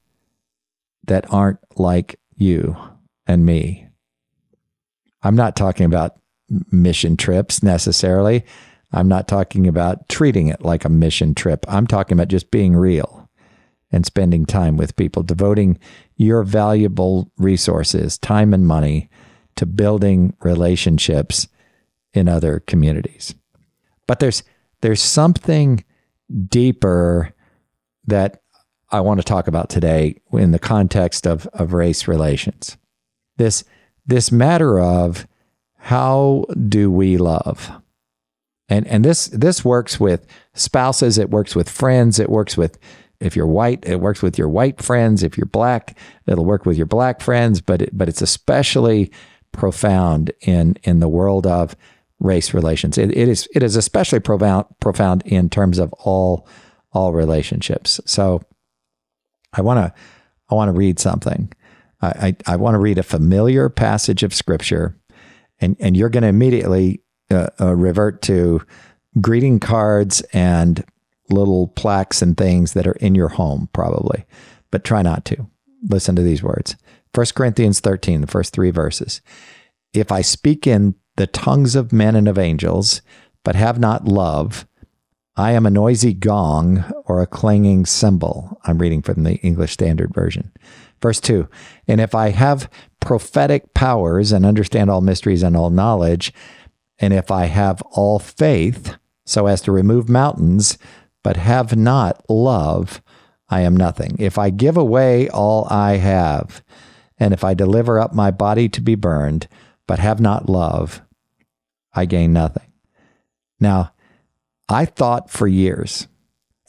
that 1.05 1.31
aren't 1.31 1.59
like 1.77 2.19
you 2.35 2.77
and 3.27 3.45
me. 3.45 3.87
I'm 5.23 5.35
not 5.35 5.55
talking 5.55 5.85
about 5.85 6.19
mission 6.71 7.17
trips 7.17 7.63
necessarily. 7.63 8.45
I'm 8.91 9.07
not 9.07 9.27
talking 9.27 9.67
about 9.67 10.07
treating 10.09 10.47
it 10.47 10.61
like 10.61 10.85
a 10.85 10.89
mission 10.89 11.33
trip. 11.33 11.65
I'm 11.67 11.87
talking 11.87 12.15
about 12.17 12.27
just 12.27 12.51
being 12.51 12.75
real 12.75 13.29
and 13.91 14.05
spending 14.05 14.45
time 14.45 14.77
with 14.77 14.95
people, 14.95 15.23
devoting 15.23 15.79
your 16.17 16.43
valuable 16.43 17.31
resources, 17.37 18.17
time 18.17 18.53
and 18.53 18.67
money 18.67 19.09
to 19.55 19.65
building 19.65 20.35
relationships 20.41 21.47
in 22.13 22.27
other 22.27 22.59
communities. 22.59 23.33
But 24.07 24.19
there's 24.19 24.43
there's 24.81 25.01
something 25.01 25.83
deeper 26.47 27.33
that 28.05 28.41
I 28.91 28.99
want 28.99 29.19
to 29.19 29.25
talk 29.25 29.47
about 29.47 29.69
today 29.69 30.21
in 30.33 30.51
the 30.51 30.59
context 30.59 31.25
of, 31.25 31.47
of 31.53 31.73
race 31.73 32.07
relations. 32.07 32.77
This 33.37 33.63
this 34.05 34.31
matter 34.31 34.79
of 34.79 35.27
how 35.77 36.45
do 36.67 36.91
we 36.91 37.17
love? 37.17 37.71
And 38.69 38.87
and 38.87 39.03
this 39.03 39.27
this 39.27 39.65
works 39.65 39.99
with 39.99 40.25
spouses, 40.53 41.17
it 41.17 41.29
works 41.29 41.55
with 41.55 41.69
friends, 41.69 42.19
it 42.19 42.29
works 42.29 42.57
with 42.57 42.79
if 43.19 43.35
you're 43.35 43.47
white, 43.47 43.85
it 43.85 44.01
works 44.01 44.21
with 44.21 44.37
your 44.37 44.49
white 44.49 44.81
friends. 44.81 45.23
If 45.23 45.37
you're 45.37 45.45
black, 45.45 45.97
it'll 46.27 46.45
work 46.45 46.65
with 46.65 46.77
your 46.77 46.85
black 46.85 47.21
friends. 47.21 47.61
But 47.61 47.81
it, 47.81 47.97
but 47.97 48.09
it's 48.09 48.21
especially 48.21 49.11
profound 49.51 50.31
in 50.41 50.77
in 50.83 50.99
the 50.99 51.07
world 51.07 51.45
of 51.45 51.75
race 52.19 52.53
relations. 52.53 52.97
It, 52.97 53.15
it 53.15 53.29
is 53.29 53.47
it 53.53 53.63
is 53.63 53.75
especially 53.75 54.19
profound 54.19 54.65
profound 54.79 55.21
in 55.25 55.49
terms 55.49 55.79
of 55.79 55.93
all 55.93 56.47
all 56.91 57.13
relationships. 57.13 57.99
So 58.05 58.41
I 59.53 59.61
want 59.61 59.77
to 59.77 60.01
I 60.49 60.55
want 60.55 60.69
to 60.69 60.73
read 60.73 60.99
something. 60.99 61.51
I 62.03 62.35
I, 62.45 62.55
want 62.55 62.75
to 62.75 62.79
read 62.79 62.97
a 62.97 63.03
familiar 63.03 63.69
passage 63.69 64.23
of 64.23 64.33
scripture, 64.33 64.97
and 65.59 65.75
and 65.79 65.95
you're 65.95 66.09
going 66.09 66.23
to 66.23 66.29
immediately 66.29 67.01
uh, 67.31 67.47
uh, 67.59 67.75
revert 67.75 68.21
to 68.23 68.61
greeting 69.21 69.59
cards 69.59 70.21
and 70.33 70.83
little 71.29 71.67
plaques 71.67 72.21
and 72.21 72.37
things 72.37 72.73
that 72.73 72.87
are 72.87 72.97
in 72.99 73.15
your 73.15 73.29
home, 73.29 73.69
probably, 73.73 74.25
but 74.71 74.83
try 74.83 75.01
not 75.01 75.25
to. 75.25 75.49
Listen 75.89 76.15
to 76.15 76.21
these 76.21 76.41
words 76.41 76.75
1 77.13 77.25
Corinthians 77.35 77.79
13, 77.79 78.21
the 78.21 78.27
first 78.27 78.53
three 78.53 78.71
verses. 78.71 79.21
If 79.93 80.11
I 80.11 80.21
speak 80.21 80.65
in 80.65 80.95
the 81.17 81.27
tongues 81.27 81.75
of 81.75 81.93
men 81.93 82.15
and 82.15 82.27
of 82.27 82.37
angels, 82.37 83.01
but 83.43 83.55
have 83.55 83.79
not 83.79 84.05
love, 84.07 84.65
I 85.35 85.51
am 85.51 85.65
a 85.65 85.71
noisy 85.71 86.13
gong 86.13 86.83
or 87.05 87.21
a 87.21 87.27
clanging 87.27 87.85
cymbal. 87.85 88.59
I'm 88.65 88.79
reading 88.79 89.01
from 89.01 89.23
the 89.23 89.35
English 89.37 89.73
Standard 89.73 90.13
Version. 90.13 90.51
Verse 91.03 91.19
2 91.19 91.49
And 91.85 91.99
if 91.99 92.15
I 92.15 92.29
have 92.29 92.69
prophetic 93.01 93.73
powers 93.73 94.31
and 94.31 94.45
understand 94.45 94.89
all 94.89 95.01
mysteries 95.01 95.43
and 95.43 95.55
all 95.55 95.69
knowledge, 95.69 96.33
and 96.97 97.13
if 97.13 97.29
I 97.29 97.45
have 97.45 97.81
all 97.91 98.19
faith 98.19 98.95
so 99.25 99.47
as 99.47 99.59
to 99.63 99.73
remove 99.73 100.07
mountains, 100.07 100.77
but 101.21 101.35
have 101.35 101.75
not 101.75 102.23
love, 102.29 103.01
I 103.49 103.61
am 103.61 103.75
nothing. 103.75 104.15
If 104.17 104.37
I 104.37 104.49
give 104.49 104.77
away 104.77 105.27
all 105.27 105.67
I 105.69 105.97
have, 105.97 106.63
and 107.19 107.33
if 107.33 107.43
I 107.43 107.53
deliver 107.53 107.99
up 107.99 108.13
my 108.13 108.31
body 108.31 108.69
to 108.69 108.79
be 108.79 108.95
burned, 108.95 109.49
but 109.85 109.99
have 109.99 110.21
not 110.21 110.47
love, 110.47 111.01
I 111.93 112.05
gain 112.05 112.31
nothing. 112.31 112.71
Now, 113.59 113.91
I 114.69 114.85
thought 114.85 115.29
for 115.29 115.47
years, 115.47 116.07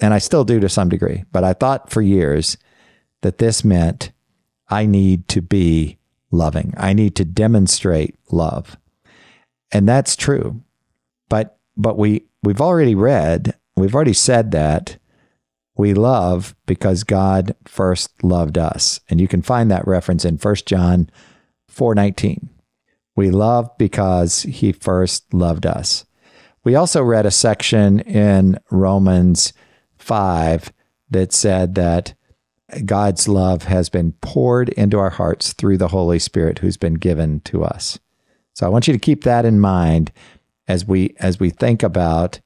and 0.01 0.13
I 0.13 0.19
still 0.19 0.45
do 0.45 0.59
to 0.59 0.69
some 0.69 0.89
degree, 0.89 1.23
but 1.31 1.45
I 1.45 1.53
thought 1.53 1.91
for 1.91 2.03
years 2.03 2.57
that 3.23 3.39
this 3.39 3.65
meant 3.65 4.11
I 4.69 4.87
need 4.87 5.29
to 5.29 5.43
be 5.43 5.99
loving. 6.31 6.75
I 6.77 6.93
need 6.93 7.15
to 7.17 7.25
demonstrate 7.25 8.19
love. 8.31 8.77
And 9.73 9.89
that's 9.89 10.17
true. 10.17 10.63
But 11.29 11.59
but 11.77 11.99
we 11.99 12.27
we've 12.43 12.61
already 12.61 12.95
read, 12.95 13.55
we've 13.77 13.95
already 13.95 14.13
said 14.13 14.51
that 14.53 14.99
we 15.77 15.95
love 15.95 16.55
because 16.67 17.03
God 17.03 17.57
first 17.65 18.23
loved 18.23 18.57
us. 18.57 19.01
And 19.09 19.21
you 19.21 19.27
can 19.27 19.43
find 19.43 19.71
that 19.71 19.87
reference 19.87 20.25
in 20.25 20.37
1 20.37 20.55
John 20.67 21.11
4:19. 21.69 22.49
We 23.17 23.31
love 23.31 23.71
because 23.79 24.43
he 24.43 24.73
first 24.73 25.33
loved 25.33 25.67
us. 25.67 26.05
We 26.65 26.75
also 26.75 27.03
read 27.03 27.27
a 27.27 27.31
section 27.31 28.01
in 28.01 28.59
Romans 28.71 29.53
5 29.99 30.73
that 31.11 31.33
said 31.33 31.75
that 31.75 32.15
God's 32.85 33.29
love 33.29 33.65
has 33.65 33.89
been 33.89 34.13
poured 34.21 34.71
into 34.71 34.99
our 34.99 35.11
hearts 35.11 35.53
through 35.53 35.77
the 35.77 35.89
Holy 35.89 36.19
Spirit 36.19 36.61
who's 36.61 36.77
been 36.77 36.95
given 36.95 37.41
to 37.41 37.63
us. 37.63 37.99
So 38.55 38.67
I 38.67 38.69
want 38.71 38.87
you 38.87 38.93
to 38.93 38.99
keep 38.99 39.25
that 39.25 39.45
in 39.45 39.61
mind 39.61 40.13
as 40.67 40.87
we 40.87 41.15
as 41.19 41.39
we 41.39 41.51
think 41.51 41.83
about 41.83 42.41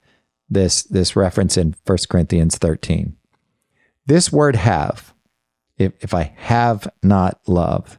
this 0.49 0.83
this 0.85 1.15
reference 1.15 1.57
in 1.57 1.75
1 1.87 1.99
Corinthians 2.09 2.57
13. 2.59 3.17
This 4.07 4.33
word 4.33 4.57
have, 4.57 5.15
if, 5.77 5.93
if 6.01 6.15
I 6.15 6.33
have 6.37 6.89
not 7.03 7.41
love, 7.47 7.99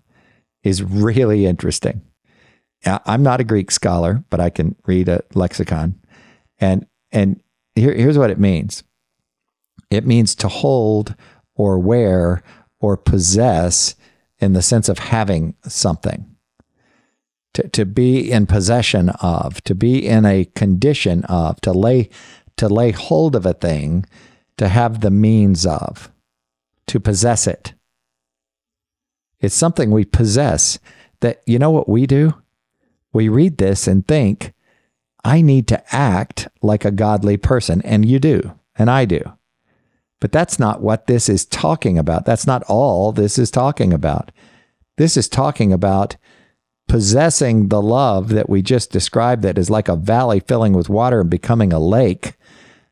is 0.63 0.83
really 0.83 1.45
interesting. 1.45 2.01
I'm 2.85 3.23
not 3.23 3.41
a 3.41 3.45
Greek 3.45 3.71
scholar, 3.71 4.23
but 4.29 4.39
I 4.39 4.49
can 4.49 4.75
read 4.85 5.07
a 5.07 5.21
lexicon. 5.33 5.99
And 6.59 6.85
and 7.11 7.41
here, 7.75 7.93
here's 7.93 8.17
what 8.17 8.31
it 8.31 8.39
means. 8.39 8.83
It 9.89 10.05
means 10.05 10.35
to 10.35 10.47
hold 10.47 11.15
or 11.59 11.77
wear 11.77 12.41
or 12.79 12.95
possess 12.95 13.95
in 14.39 14.53
the 14.53 14.61
sense 14.61 14.87
of 14.87 14.99
having 14.99 15.55
something. 15.67 16.25
To, 17.55 17.67
to 17.67 17.85
be 17.85 18.31
in 18.31 18.45
possession 18.45 19.09
of, 19.21 19.61
to 19.63 19.75
be 19.75 20.07
in 20.07 20.25
a 20.25 20.45
condition 20.45 21.25
of, 21.25 21.59
to 21.61 21.73
lay 21.73 22.09
to 22.57 22.67
lay 22.67 22.91
hold 22.91 23.35
of 23.35 23.45
a 23.45 23.53
thing, 23.53 24.05
to 24.57 24.67
have 24.67 24.99
the 24.99 25.11
means 25.11 25.65
of, 25.65 26.11
to 26.87 26.99
possess 26.99 27.47
it. 27.47 27.73
It's 29.39 29.55
something 29.55 29.91
we 29.91 30.03
possess 30.03 30.77
that 31.21 31.41
you 31.45 31.57
know 31.57 31.71
what 31.71 31.87
we 31.87 32.05
do? 32.05 32.33
we 33.13 33.29
read 33.29 33.57
this 33.57 33.87
and 33.87 34.07
think, 34.07 34.53
I 35.23 35.41
need 35.41 35.67
to 35.67 35.95
act 35.95 36.47
like 36.61 36.85
a 36.85 36.91
godly 36.91 37.37
person. 37.37 37.81
And 37.81 38.05
you 38.05 38.19
do, 38.19 38.57
and 38.75 38.89
I 38.89 39.05
do. 39.05 39.21
But 40.21 40.31
that's 40.31 40.59
not 40.59 40.81
what 40.81 41.07
this 41.07 41.29
is 41.29 41.45
talking 41.45 41.97
about. 41.97 42.25
That's 42.25 42.45
not 42.45 42.63
all 42.63 43.11
this 43.11 43.39
is 43.39 43.51
talking 43.51 43.93
about. 43.93 44.31
This 44.97 45.15
is 45.15 45.29
talking 45.29 45.71
about 45.71 46.17
possessing 46.89 47.69
the 47.69 47.81
love 47.81 48.29
that 48.29 48.49
we 48.49 48.61
just 48.61 48.91
described, 48.91 49.43
that 49.43 49.57
is 49.57 49.69
like 49.69 49.87
a 49.87 49.95
valley 49.95 50.39
filling 50.41 50.73
with 50.73 50.89
water 50.89 51.21
and 51.21 51.29
becoming 51.29 51.71
a 51.71 51.79
lake, 51.79 52.33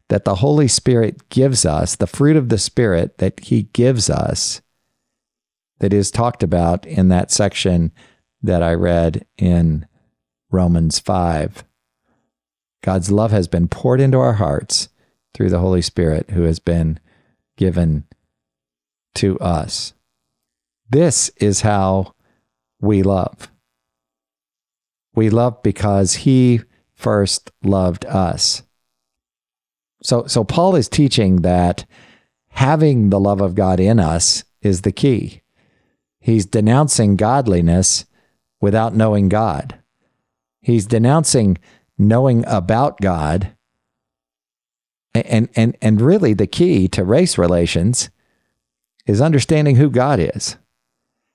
that 0.08 0.24
the 0.24 0.36
Holy 0.36 0.68
Spirit 0.68 1.28
gives 1.30 1.66
us, 1.66 1.96
the 1.96 2.08
fruit 2.08 2.38
of 2.38 2.48
the 2.48 2.60
Spirit 2.60 3.18
that 3.18 3.40
He 3.42 3.63
gives 3.74 4.10
us, 4.10 4.62
that 5.80 5.94
is 5.94 6.12
talked 6.12 6.44
about 6.44 6.86
in 6.86 7.10
that 7.10 7.32
section 7.32 7.92
that 8.42 8.63
I 8.63 8.74
read 8.74 9.26
in 9.38 9.86
Romans 10.50 11.00
5. 11.00 11.66
God's 12.84 13.12
love 13.12 13.32
has 13.32 13.48
been 13.48 13.68
poured 13.68 14.00
into 14.00 14.20
our 14.20 14.34
hearts 14.34 14.90
through 15.34 15.50
the 15.50 15.60
Holy 15.60 15.82
Spirit 15.82 16.30
who 16.32 16.44
has 16.44 16.60
been 16.60 17.00
given 17.58 18.06
to 19.15 19.38
us. 19.39 19.93
This 20.89 21.30
is 21.38 21.62
how 21.62 22.13
we 22.80 23.04
love. 23.04 23.52
We 25.13 25.30
love 25.30 25.62
because 25.63 26.13
he 26.15 26.62
first 26.93 27.52
loved 27.63 28.06
us. 28.06 28.63
So, 30.04 30.26
so 30.28 30.43
Paul 30.43 30.76
is 30.76 30.88
teaching 30.88 31.41
that 31.41 31.86
having 32.50 33.10
the 33.10 33.20
love 33.20 33.41
of 33.41 33.56
God 33.56 33.80
in 33.80 34.00
us 34.00 34.43
is 34.62 34.82
the 34.82 34.91
key. 34.91 35.41
He's 36.20 36.46
denouncing 36.46 37.15
godliness 37.15 38.06
without 38.62 38.96
knowing 38.96 39.30
God. 39.30 39.80
He's 40.62 40.86
denouncing 40.86 41.58
knowing 41.98 42.43
about 42.48 43.02
God. 43.02 43.56
And, 45.13 45.50
and, 45.56 45.78
and 45.82 46.02
really, 46.02 46.34
the 46.34 46.48
key 46.48 46.88
to 46.89 47.04
race 47.04 47.38
relations 47.38 48.10
is 49.06 49.22
understanding 49.22 49.78
who 49.78 49.89
God 49.89 50.20
is. 50.20 50.58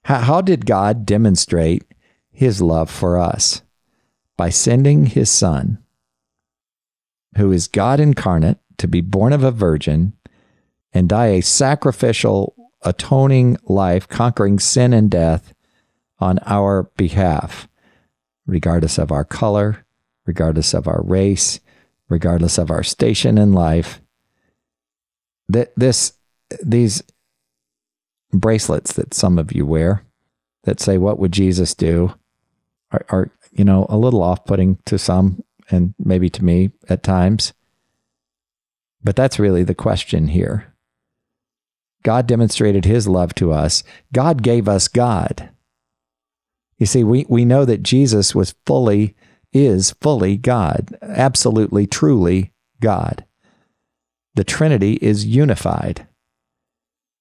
How, 0.05 0.19
how 0.19 0.41
did 0.41 0.67
God 0.67 1.05
demonstrate 1.05 1.85
his 2.31 2.63
love 2.63 2.91
for 2.91 3.19
us? 3.19 3.63
By 4.37 4.51
sending 4.51 5.07
his 5.07 5.31
son, 5.31 5.79
who 7.37 7.51
is 7.53 7.67
God 7.67 7.99
incarnate, 8.01 8.59
to 8.79 8.89
be 8.89 9.01
born 9.01 9.33
of 9.33 9.45
a 9.45 9.51
virgin 9.51 10.15
and 10.93 11.09
die 11.09 11.27
a 11.27 11.43
sacrificial, 11.43 12.55
atoning 12.83 13.57
life, 13.65 14.09
conquering 14.09 14.59
sin 14.59 14.93
and 14.93 15.11
death 15.11 15.55
on 16.19 16.39
our 16.47 16.85
behalf 16.97 17.69
regardless 18.47 18.99
of 18.99 19.11
our 19.13 19.25
color, 19.25 19.85
regardless 20.27 20.75
of 20.75 20.87
our 20.87 21.03
race, 21.03 21.61
regardless 22.13 22.59
of 22.59 22.71
our 22.71 22.83
station 22.83 23.39
in 23.39 23.53
life. 23.53 24.01
That 25.49 25.73
this 25.77 26.13
these 26.63 27.03
bracelets 28.33 28.93
that 28.93 29.15
some 29.15 29.39
of 29.39 29.53
you 29.53 29.67
wear 29.67 30.05
that 30.65 30.81
say 30.81 30.99
what 30.99 31.19
would 31.19 31.33
Jesus 31.33 31.75
do 31.75 32.15
are, 32.93 33.05
are 33.09 33.31
you 33.51 33.65
know, 33.65 33.87
a 33.89 33.97
little 33.97 34.23
off 34.23 34.45
putting 34.45 34.79
to 34.87 34.99
some 34.99 35.43
and 35.71 35.95
maybe 35.99 36.31
to 36.31 36.45
me 36.45 36.71
at 36.89 37.03
times. 37.03 37.53
But 39.03 39.17
that's 39.17 39.39
really 39.39 39.65
the 39.65 39.75
question 39.75 40.29
here. 40.29 40.75
God 42.03 42.27
demonstrated 42.27 42.85
his 42.85 43.07
love 43.07 43.35
to 43.37 43.53
us. 43.53 43.83
God 44.13 44.43
gave 44.43 44.69
us 44.69 44.89
God. 44.89 45.51
You 46.79 46.87
see, 46.87 47.05
we, 47.05 47.27
we 47.29 47.45
know 47.45 47.65
that 47.65 47.83
Jesus 47.83 48.35
was 48.35 48.55
fully, 48.67 49.15
is 49.53 49.93
fully 50.01 50.37
God, 50.37 50.97
absolutely, 51.03 51.87
truly 51.87 52.53
God. 52.81 53.25
The 54.35 54.45
Trinity 54.45 54.95
is 54.95 55.27
unified. 55.27 56.07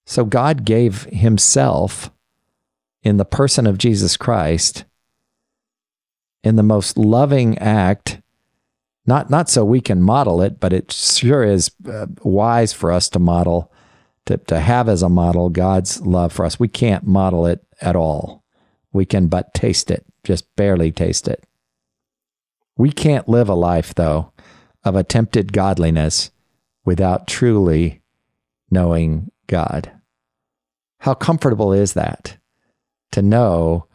So 0.05 0.25
God 0.25 0.65
gave 0.65 1.03
himself 1.03 2.11
in 3.03 3.17
the 3.17 3.25
person 3.25 3.67
of 3.67 3.77
Jesus 3.77 4.17
Christ 4.17 4.85
in 6.43 6.55
the 6.55 6.63
most 6.63 6.97
loving 6.97 7.57
act 7.57 8.19
not 9.05 9.29
not 9.29 9.49
so 9.49 9.65
we 9.65 9.81
can 9.81 10.01
model 10.01 10.41
it 10.41 10.59
but 10.59 10.73
it 10.73 10.91
sure 10.91 11.43
is 11.43 11.71
uh, 11.87 12.07
wise 12.23 12.73
for 12.73 12.91
us 12.91 13.09
to 13.09 13.19
model 13.19 13.71
to, 14.25 14.37
to 14.37 14.59
have 14.59 14.87
as 14.87 15.01
a 15.01 15.09
model 15.09 15.49
God's 15.49 16.01
love 16.01 16.31
for 16.31 16.45
us 16.45 16.59
we 16.59 16.67
can't 16.67 17.05
model 17.05 17.45
it 17.45 17.65
at 17.79 17.95
all 17.95 18.43
we 18.91 19.05
can 19.05 19.27
but 19.27 19.53
taste 19.53 19.91
it 19.91 20.05
just 20.23 20.45
barely 20.55 20.91
taste 20.91 21.27
it 21.27 21.43
we 22.81 22.91
can't 22.91 23.29
live 23.29 23.47
a 23.47 23.53
life 23.53 23.93
though 23.93 24.33
of 24.83 24.95
attempted 24.95 25.53
godliness 25.53 26.31
without 26.83 27.27
truly 27.27 28.01
knowing 28.71 29.31
God 29.47 29.91
how 31.01 31.15
comfortable 31.15 31.73
is 31.73 31.93
that 31.93 32.37
to 33.11 33.21
know 33.21 33.87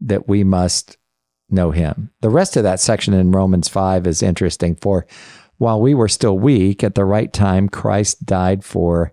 that 0.00 0.26
we 0.26 0.42
must 0.42 0.96
know 1.50 1.70
him. 1.70 2.10
The 2.22 2.30
rest 2.30 2.56
of 2.56 2.62
that 2.62 2.80
section 2.80 3.12
in 3.12 3.30
Romans 3.30 3.68
5 3.68 4.06
is 4.06 4.22
interesting. 4.22 4.74
For 4.74 5.06
while 5.58 5.80
we 5.80 5.94
were 5.94 6.08
still 6.08 6.38
weak, 6.38 6.82
at 6.82 6.94
the 6.94 7.04
right 7.04 7.30
time, 7.30 7.68
Christ 7.68 8.24
died 8.24 8.64
for 8.64 9.12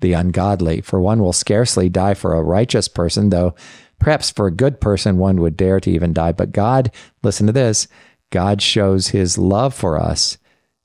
the 0.00 0.14
ungodly. 0.14 0.80
For 0.80 1.00
one 1.00 1.22
will 1.22 1.32
scarcely 1.32 1.88
die 1.88 2.14
for 2.14 2.34
a 2.34 2.42
righteous 2.42 2.88
person, 2.88 3.30
though 3.30 3.54
perhaps 4.00 4.30
for 4.30 4.48
a 4.48 4.52
good 4.52 4.80
person 4.80 5.16
one 5.16 5.40
would 5.40 5.56
dare 5.56 5.78
to 5.78 5.90
even 5.90 6.12
die. 6.12 6.32
But 6.32 6.50
God, 6.50 6.90
listen 7.22 7.46
to 7.46 7.52
this 7.52 7.86
God 8.30 8.62
shows 8.62 9.08
his 9.08 9.36
love 9.36 9.74
for 9.74 9.98
us 9.98 10.38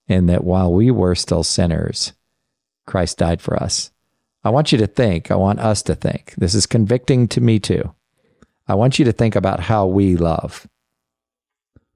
in 0.07 0.27
that 0.27 0.43
while 0.43 0.73
we 0.73 0.91
were 0.91 1.15
still 1.15 1.43
sinners, 1.43 2.13
Christ 2.85 3.17
died 3.17 3.41
for 3.41 3.55
us. 3.61 3.91
I 4.43 4.49
want 4.49 4.71
you 4.71 4.77
to 4.79 4.87
think, 4.87 5.31
I 5.31 5.35
want 5.35 5.59
us 5.59 5.81
to 5.83 5.95
think. 5.95 6.33
This 6.37 6.53
is 6.53 6.65
convicting 6.65 7.27
to 7.29 7.41
me 7.41 7.59
too. 7.59 7.93
I 8.67 8.75
want 8.75 8.99
you 8.99 9.05
to 9.05 9.11
think 9.11 9.35
about 9.35 9.59
how 9.59 9.85
we 9.85 10.15
love. 10.15 10.67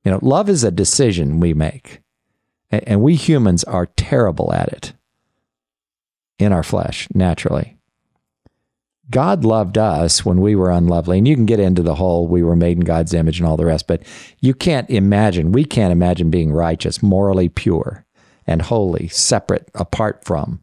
You 0.04 0.12
know, 0.12 0.20
love 0.22 0.50
is 0.50 0.64
a 0.64 0.72
decision 0.72 1.40
we 1.40 1.54
make, 1.54 2.02
and 2.72 3.02
we 3.02 3.16
humans 3.16 3.64
are 3.64 3.88
terrible 3.88 4.54
at 4.54 4.70
it 4.70 4.94
in 6.38 6.54
our 6.54 6.64
flesh, 6.64 7.08
naturally. 7.14 7.79
God 9.12 9.44
loved 9.44 9.78
us 9.78 10.24
when 10.24 10.40
we 10.40 10.56
were 10.56 10.70
unlovely. 10.70 11.18
And 11.18 11.28
you 11.28 11.36
can 11.36 11.46
get 11.46 11.60
into 11.60 11.82
the 11.82 11.96
whole 11.96 12.28
we 12.28 12.44
were 12.44 12.56
made 12.56 12.78
in 12.78 12.84
God's 12.84 13.14
image 13.14 13.40
and 13.40 13.48
all 13.48 13.58
the 13.58 13.66
rest, 13.66 13.88
but 13.88 14.04
you 14.40 14.54
can't 14.54 14.90
imagine, 14.90 15.52
we 15.52 15.66
can't 15.66 15.92
imagine 15.92 16.30
being 16.30 16.52
righteous, 16.52 17.02
morally 17.02 17.50
pure, 17.50 18.06
and 18.46 18.62
holy, 18.62 19.08
separate, 19.08 19.70
apart 19.76 20.24
from 20.26 20.62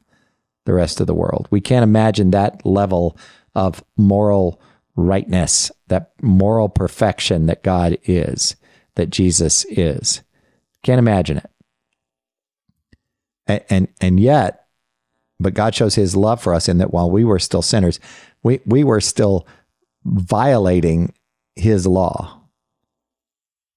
the 0.65 0.75
rest 0.75 1.01
of 1.01 1.07
the 1.07 1.15
world. 1.15 1.49
We 1.51 1.61
can't 1.61 1.85
imagine 1.85 2.31
that 2.31 2.65
level 2.65 3.17
of 3.55 3.83
moral 3.97 4.61
rightness, 4.97 5.71
that 5.89 6.13
moral 6.23 6.69
perfection 6.69 7.47
that 7.47 7.63
God 7.63 7.99
is, 8.05 8.57
that 8.95 9.11
Jesus 9.11 9.65
is. 9.67 10.23
Can't 10.83 10.99
imagine 10.99 11.39
it. 11.39 11.51
And, 13.47 13.65
and, 13.71 13.89
and 14.01 14.21
yet, 14.21 14.67
but 15.39 15.55
God 15.55 15.75
shows 15.75 15.95
his 15.95 16.17
love 16.17 16.41
for 16.41 16.55
us 16.55 16.69
in 16.69 16.79
that 16.79 16.93
while 16.93 17.11
we 17.11 17.25
were 17.25 17.39
still 17.39 17.63
sinners, 17.63 18.01
we, 18.47 18.61
we 18.65 18.85
were 18.85 19.01
still 19.01 19.45
violating 20.05 21.13
his 21.57 21.85
law 21.85 22.43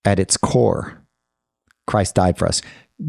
at 0.05 0.19
its 0.19 0.37
core. 0.37 1.03
Christ 1.87 2.13
died 2.13 2.37
for 2.37 2.47
us. 2.47 2.61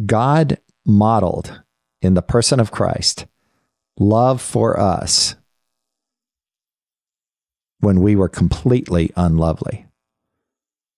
God 0.07 0.59
modeled 0.87 1.61
in 2.01 2.15
the 2.15 2.23
person 2.23 2.61
of 2.61 2.71
Christ 2.71 3.27
love 3.99 4.41
for 4.41 4.81
us 4.81 5.35
when 7.81 8.01
we 8.01 8.17
were 8.17 8.31
completely 8.31 9.13
unlovely. 9.15 9.87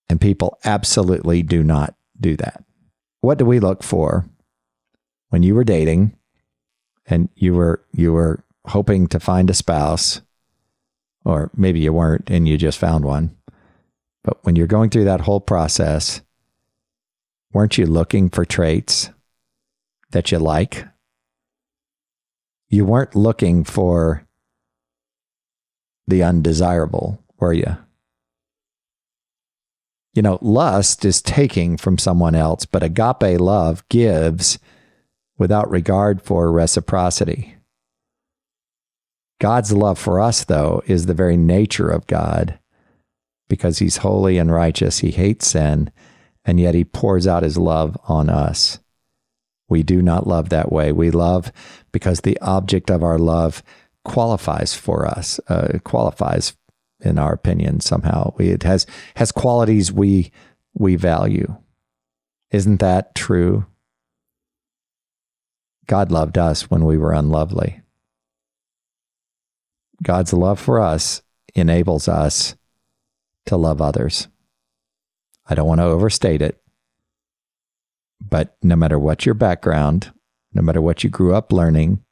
And 0.08 0.20
people 0.20 0.58
absolutely 0.64 1.42
do 1.42 1.64
not 1.64 1.96
do 2.20 2.36
that. 2.36 2.62
What 3.20 3.38
do 3.38 3.44
we 3.44 3.58
look 3.58 3.82
for 3.82 4.28
when 5.30 5.42
you 5.42 5.56
were 5.56 5.64
dating 5.64 6.16
and 7.04 7.30
you 7.34 7.54
were 7.54 7.84
you 7.90 8.12
were 8.12 8.44
hoping 8.66 9.08
to 9.08 9.18
find 9.18 9.50
a 9.50 9.54
spouse 9.54 10.20
or 11.24 11.50
maybe 11.56 11.80
you 11.80 11.92
weren't 11.92 12.30
and 12.30 12.48
you 12.48 12.56
just 12.56 12.78
found 12.78 13.04
one. 13.04 13.36
But 14.24 14.44
when 14.44 14.56
you're 14.56 14.66
going 14.66 14.90
through 14.90 15.04
that 15.04 15.22
whole 15.22 15.40
process, 15.40 16.20
weren't 17.52 17.78
you 17.78 17.86
looking 17.86 18.30
for 18.30 18.44
traits 18.44 19.10
that 20.10 20.30
you 20.30 20.38
like? 20.38 20.86
You 22.68 22.84
weren't 22.84 23.14
looking 23.14 23.64
for 23.64 24.26
the 26.06 26.22
undesirable, 26.22 27.22
were 27.38 27.52
you? 27.52 27.76
You 30.14 30.22
know, 30.22 30.38
lust 30.42 31.04
is 31.04 31.22
taking 31.22 31.76
from 31.76 31.98
someone 31.98 32.34
else, 32.34 32.66
but 32.66 32.82
agape 32.82 33.40
love 33.40 33.86
gives 33.88 34.58
without 35.38 35.70
regard 35.70 36.22
for 36.22 36.52
reciprocity. 36.52 37.56
God's 39.42 39.72
love 39.72 39.98
for 39.98 40.20
us, 40.20 40.44
though, 40.44 40.84
is 40.86 41.06
the 41.06 41.14
very 41.14 41.36
nature 41.36 41.88
of 41.88 42.06
God 42.06 42.60
because 43.48 43.80
he's 43.80 43.96
holy 43.96 44.38
and 44.38 44.52
righteous. 44.52 45.00
He 45.00 45.10
hates 45.10 45.48
sin, 45.48 45.90
and 46.44 46.60
yet 46.60 46.76
he 46.76 46.84
pours 46.84 47.26
out 47.26 47.42
his 47.42 47.58
love 47.58 47.98
on 48.04 48.30
us. 48.30 48.78
We 49.68 49.82
do 49.82 50.00
not 50.00 50.28
love 50.28 50.50
that 50.50 50.70
way. 50.70 50.92
We 50.92 51.10
love 51.10 51.50
because 51.90 52.20
the 52.20 52.38
object 52.40 52.88
of 52.88 53.02
our 53.02 53.18
love 53.18 53.64
qualifies 54.04 54.76
for 54.76 55.08
us, 55.08 55.40
uh, 55.48 55.80
qualifies 55.82 56.56
in 57.00 57.18
our 57.18 57.32
opinion 57.32 57.80
somehow. 57.80 58.32
We, 58.36 58.50
it 58.50 58.62
has 58.62 58.86
has 59.16 59.32
qualities 59.32 59.90
we 59.90 60.30
we 60.74 60.94
value. 60.94 61.56
Isn't 62.52 62.78
that 62.78 63.16
true? 63.16 63.66
God 65.88 66.12
loved 66.12 66.38
us 66.38 66.70
when 66.70 66.84
we 66.84 66.96
were 66.96 67.12
unlovely. 67.12 67.81
God's 70.02 70.32
love 70.32 70.58
for 70.58 70.80
us 70.80 71.22
enables 71.54 72.08
us 72.08 72.56
to 73.46 73.56
love 73.56 73.80
others. 73.80 74.28
I 75.46 75.54
don't 75.54 75.66
want 75.66 75.80
to 75.80 75.86
overstate 75.86 76.42
it, 76.42 76.60
but 78.20 78.56
no 78.62 78.76
matter 78.76 78.98
what 78.98 79.26
your 79.26 79.34
background, 79.34 80.12
no 80.52 80.62
matter 80.62 80.80
what 80.80 81.02
you 81.02 81.10
grew 81.10 81.34
up 81.34 81.52
learning, 81.52 82.02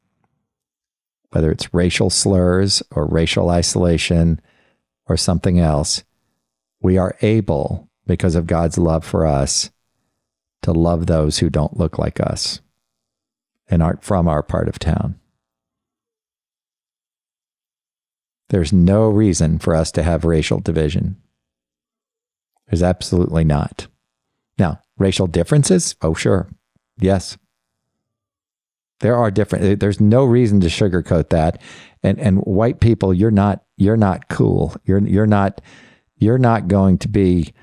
whether 1.30 1.50
it's 1.50 1.72
racial 1.72 2.10
slurs 2.10 2.82
or 2.90 3.06
racial 3.06 3.50
isolation 3.50 4.40
or 5.06 5.16
something 5.16 5.58
else, 5.60 6.02
we 6.80 6.98
are 6.98 7.16
able, 7.22 7.88
because 8.06 8.34
of 8.34 8.46
God's 8.46 8.78
love 8.78 9.04
for 9.04 9.26
us, 9.26 9.70
to 10.62 10.72
love 10.72 11.06
those 11.06 11.38
who 11.38 11.50
don't 11.50 11.76
look 11.76 11.98
like 11.98 12.18
us 12.20 12.60
and 13.68 13.82
aren't 13.82 14.02
from 14.02 14.26
our 14.26 14.42
part 14.42 14.68
of 14.68 14.78
town. 14.78 15.19
There's 18.50 18.72
no 18.72 19.08
reason 19.08 19.58
for 19.58 19.74
us 19.74 19.90
to 19.92 20.02
have 20.02 20.24
racial 20.24 20.58
division. 20.58 21.16
There's 22.68 22.82
absolutely 22.82 23.44
not. 23.44 23.86
Now, 24.58 24.80
racial 24.98 25.28
differences? 25.28 25.96
Oh, 26.02 26.14
sure. 26.14 26.48
Yes. 26.98 27.38
There 29.00 29.16
are 29.16 29.30
different. 29.30 29.64
Eh, 29.64 29.74
there's 29.76 30.00
no 30.00 30.24
reason 30.24 30.60
to 30.60 30.66
sugarcoat 30.66 31.30
that. 31.30 31.62
And 32.02 32.18
and 32.18 32.38
white 32.40 32.80
people, 32.80 33.14
you're 33.14 33.30
not 33.30 33.64
you're 33.76 33.96
not 33.96 34.28
cool. 34.28 34.74
You're 34.84 35.00
you're 35.00 35.26
not 35.26 35.60
you're 36.16 36.38
not 36.38 36.68
going 36.68 36.98
to 36.98 37.08
be, 37.08 37.54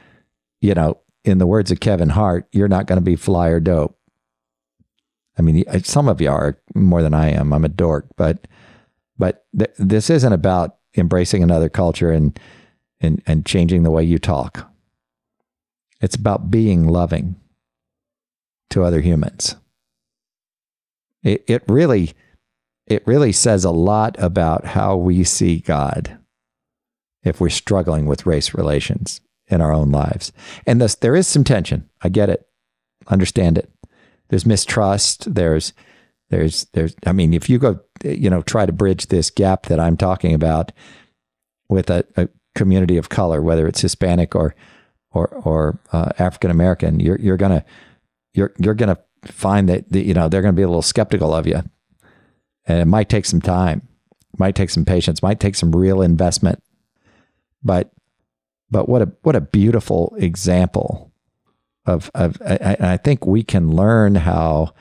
you 0.61 0.73
know, 0.73 0.99
in 1.23 1.37
the 1.37 1.45
words 1.45 1.69
of 1.69 1.79
Kevin 1.79 2.09
Hart, 2.09 2.47
you're 2.51 2.67
not 2.67 2.87
going 2.87 2.97
to 2.97 3.05
be 3.05 3.15
fly 3.15 3.49
or 3.49 3.59
dope. 3.59 3.99
I 5.37 5.43
mean, 5.43 5.63
eh, 5.67 5.81
some 5.83 6.07
of 6.07 6.21
you 6.21 6.31
are 6.31 6.59
more 6.73 7.03
than 7.03 7.13
I 7.13 7.29
am. 7.29 7.53
I'm 7.53 7.65
a 7.65 7.69
dork, 7.69 8.07
but 8.15 8.47
but 9.17 9.45
th- 9.57 9.73
this 9.77 10.09
isn't 10.09 10.33
about 10.33 10.76
embracing 10.97 11.43
another 11.43 11.69
culture 11.69 12.11
and 12.11 12.39
and 12.99 13.21
and 13.25 13.45
changing 13.45 13.83
the 13.83 13.91
way 13.91 14.03
you 14.03 14.17
talk. 14.17 14.71
It's 16.01 16.15
about 16.15 16.51
being 16.51 16.87
loving 16.87 17.35
to 18.69 18.83
other 18.83 19.01
humans. 19.01 19.55
It, 21.23 21.43
it 21.47 21.63
really 21.67 22.13
it 22.85 23.05
really 23.05 23.31
says 23.31 23.63
a 23.63 23.71
lot 23.71 24.15
about 24.19 24.65
how 24.65 24.95
we 24.95 25.23
see 25.23 25.59
God 25.59 26.17
if 27.23 27.41
we're 27.41 27.49
struggling 27.49 28.05
with 28.05 28.25
race 28.25 28.53
relations. 28.53 29.21
in 29.49 29.61
our 29.61 29.73
own 29.73 29.91
lives. 29.91 30.31
And 30.65 30.81
thus, 30.81 30.95
there 30.95 31.15
is 31.15 31.27
some 31.27 31.43
tension. 31.43 31.89
I 32.01 32.09
get 32.09 32.29
it, 32.29 32.47
understand 33.07 33.57
it. 33.57 33.71
There's 34.29 34.45
mistrust. 34.45 35.33
There's, 35.33 35.73
there's, 36.29 36.65
there's. 36.73 36.95
I 37.05 37.13
mean, 37.13 37.33
if 37.33 37.49
you 37.49 37.57
go, 37.57 37.79
you 38.03 38.29
know, 38.29 38.41
try 38.41 38.65
to 38.65 38.71
bridge 38.71 39.07
this 39.07 39.29
gap 39.29 39.67
that 39.67 39.79
I'm 39.79 39.97
talking 39.97 40.33
about 40.33 40.71
with 41.69 41.89
a, 41.89 42.05
a 42.15 42.29
community 42.55 42.97
of 42.97 43.09
color, 43.09 43.41
whether 43.41 43.67
it's 43.67 43.81
Hispanic 43.81 44.35
or 44.35 44.55
or 45.11 45.27
or 45.27 45.79
uh, 45.91 46.11
African 46.19 46.51
American, 46.51 46.99
you're 46.99 47.19
you're 47.19 47.37
gonna 47.37 47.63
you're 48.33 48.53
you're 48.57 48.73
gonna 48.73 48.97
find 49.25 49.69
that 49.69 49.85
you 49.93 50.13
know 50.13 50.29
they're 50.29 50.41
gonna 50.41 50.53
be 50.53 50.61
a 50.61 50.67
little 50.67 50.81
skeptical 50.81 51.33
of 51.33 51.47
you, 51.47 51.61
and 52.65 52.79
it 52.79 52.85
might 52.85 53.09
take 53.09 53.25
some 53.25 53.41
time, 53.41 53.87
might 54.37 54.55
take 54.55 54.69
some 54.69 54.85
patience, 54.85 55.23
might 55.23 55.39
take 55.39 55.55
some 55.55 55.75
real 55.75 56.01
investment, 56.01 56.61
but 57.63 57.91
but 58.69 58.89
what 58.89 59.01
a 59.01 59.11
what 59.23 59.35
a 59.35 59.41
beautiful 59.41 60.15
example 60.17 61.11
of 61.85 62.11
of 62.13 62.37
I, 62.45 62.77
I 62.79 62.97
think 62.97 63.25
we 63.25 63.43
can 63.43 63.71
learn 63.71 64.15
how 64.15 64.73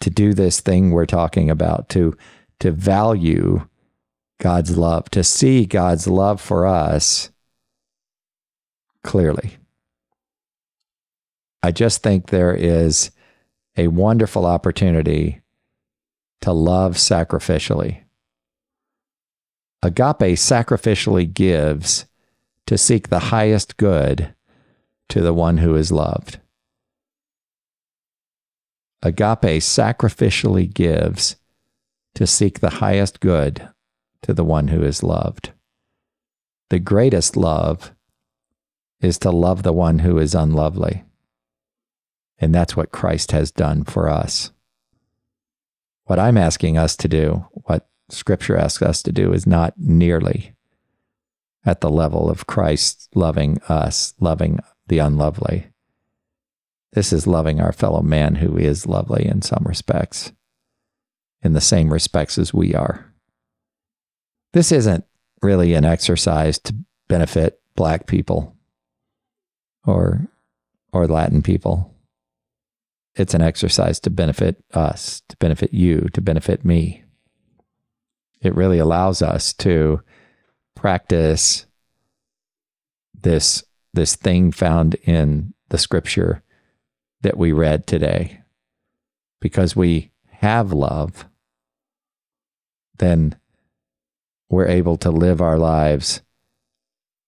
to 0.00 0.10
do 0.10 0.34
this 0.34 0.60
thing 0.60 0.90
we're 0.90 1.06
talking 1.06 1.48
about 1.48 1.88
to 1.90 2.16
to 2.62 2.70
value 2.70 3.66
God's 4.38 4.78
love, 4.78 5.10
to 5.10 5.24
see 5.24 5.66
God's 5.66 6.06
love 6.06 6.40
for 6.40 6.64
us 6.64 7.30
clearly. 9.02 9.56
I 11.60 11.72
just 11.72 12.04
think 12.04 12.28
there 12.28 12.54
is 12.54 13.10
a 13.76 13.88
wonderful 13.88 14.46
opportunity 14.46 15.40
to 16.42 16.52
love 16.52 16.94
sacrificially. 16.94 18.02
Agape 19.82 20.36
sacrificially 20.38 21.34
gives 21.34 22.06
to 22.68 22.78
seek 22.78 23.08
the 23.08 23.18
highest 23.18 23.76
good 23.76 24.36
to 25.08 25.20
the 25.20 25.34
one 25.34 25.58
who 25.58 25.74
is 25.74 25.90
loved. 25.90 26.38
Agape 29.02 29.60
sacrificially 29.60 30.72
gives 30.72 31.34
to 32.14 32.26
seek 32.26 32.60
the 32.60 32.70
highest 32.70 33.20
good 33.20 33.68
to 34.22 34.32
the 34.32 34.44
one 34.44 34.68
who 34.68 34.82
is 34.82 35.02
loved. 35.02 35.52
The 36.70 36.78
greatest 36.78 37.36
love 37.36 37.92
is 39.00 39.18
to 39.18 39.30
love 39.30 39.62
the 39.62 39.72
one 39.72 40.00
who 40.00 40.18
is 40.18 40.34
unlovely. 40.34 41.04
And 42.38 42.54
that's 42.54 42.76
what 42.76 42.92
Christ 42.92 43.32
has 43.32 43.50
done 43.50 43.84
for 43.84 44.08
us. 44.08 44.52
What 46.04 46.18
I'm 46.18 46.36
asking 46.36 46.76
us 46.76 46.96
to 46.96 47.08
do, 47.08 47.46
what 47.52 47.88
Scripture 48.10 48.56
asks 48.56 48.82
us 48.82 49.02
to 49.02 49.12
do, 49.12 49.32
is 49.32 49.46
not 49.46 49.74
nearly 49.76 50.54
at 51.64 51.80
the 51.80 51.90
level 51.90 52.28
of 52.28 52.46
Christ 52.46 53.08
loving 53.14 53.60
us, 53.68 54.14
loving 54.20 54.58
the 54.88 54.98
unlovely. 54.98 55.68
This 56.92 57.12
is 57.12 57.26
loving 57.26 57.60
our 57.60 57.72
fellow 57.72 58.02
man 58.02 58.36
who 58.36 58.56
is 58.56 58.86
lovely 58.86 59.26
in 59.26 59.42
some 59.42 59.64
respects, 59.66 60.32
in 61.42 61.52
the 61.52 61.60
same 61.60 61.92
respects 61.92 62.38
as 62.38 62.54
we 62.54 62.74
are. 62.74 63.12
This 64.52 64.70
isn't 64.72 65.04
really 65.40 65.74
an 65.74 65.84
exercise 65.84 66.58
to 66.60 66.74
benefit 67.08 67.60
black 67.74 68.06
people 68.06 68.56
or 69.84 70.26
or 70.92 71.06
Latin 71.06 71.42
people. 71.42 71.94
It's 73.14 73.34
an 73.34 73.42
exercise 73.42 73.98
to 74.00 74.10
benefit 74.10 74.62
us, 74.72 75.22
to 75.28 75.36
benefit 75.38 75.72
you, 75.72 76.08
to 76.12 76.20
benefit 76.20 76.64
me. 76.64 77.04
It 78.40 78.54
really 78.54 78.78
allows 78.78 79.22
us 79.22 79.52
to 79.54 80.00
practice 80.74 81.66
this 83.14 83.64
this 83.94 84.16
thing 84.16 84.52
found 84.52 84.94
in 85.04 85.54
the 85.68 85.78
scripture 85.78 86.42
that 87.22 87.36
we 87.36 87.52
read 87.52 87.86
today 87.86 88.40
because 89.40 89.76
we 89.76 90.10
have 90.28 90.72
love 90.72 91.26
then 93.02 93.34
we're 94.48 94.68
able 94.68 94.96
to 94.96 95.10
live 95.10 95.40
our 95.40 95.58
lives 95.58 96.22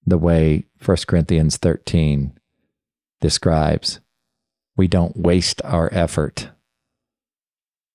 the 0.06 0.18
way 0.18 0.66
1 0.84 0.96
Corinthians 1.08 1.56
13 1.56 2.38
describes. 3.20 4.00
We 4.76 4.86
don't 4.86 5.16
waste 5.16 5.60
our 5.64 5.92
effort. 5.92 6.50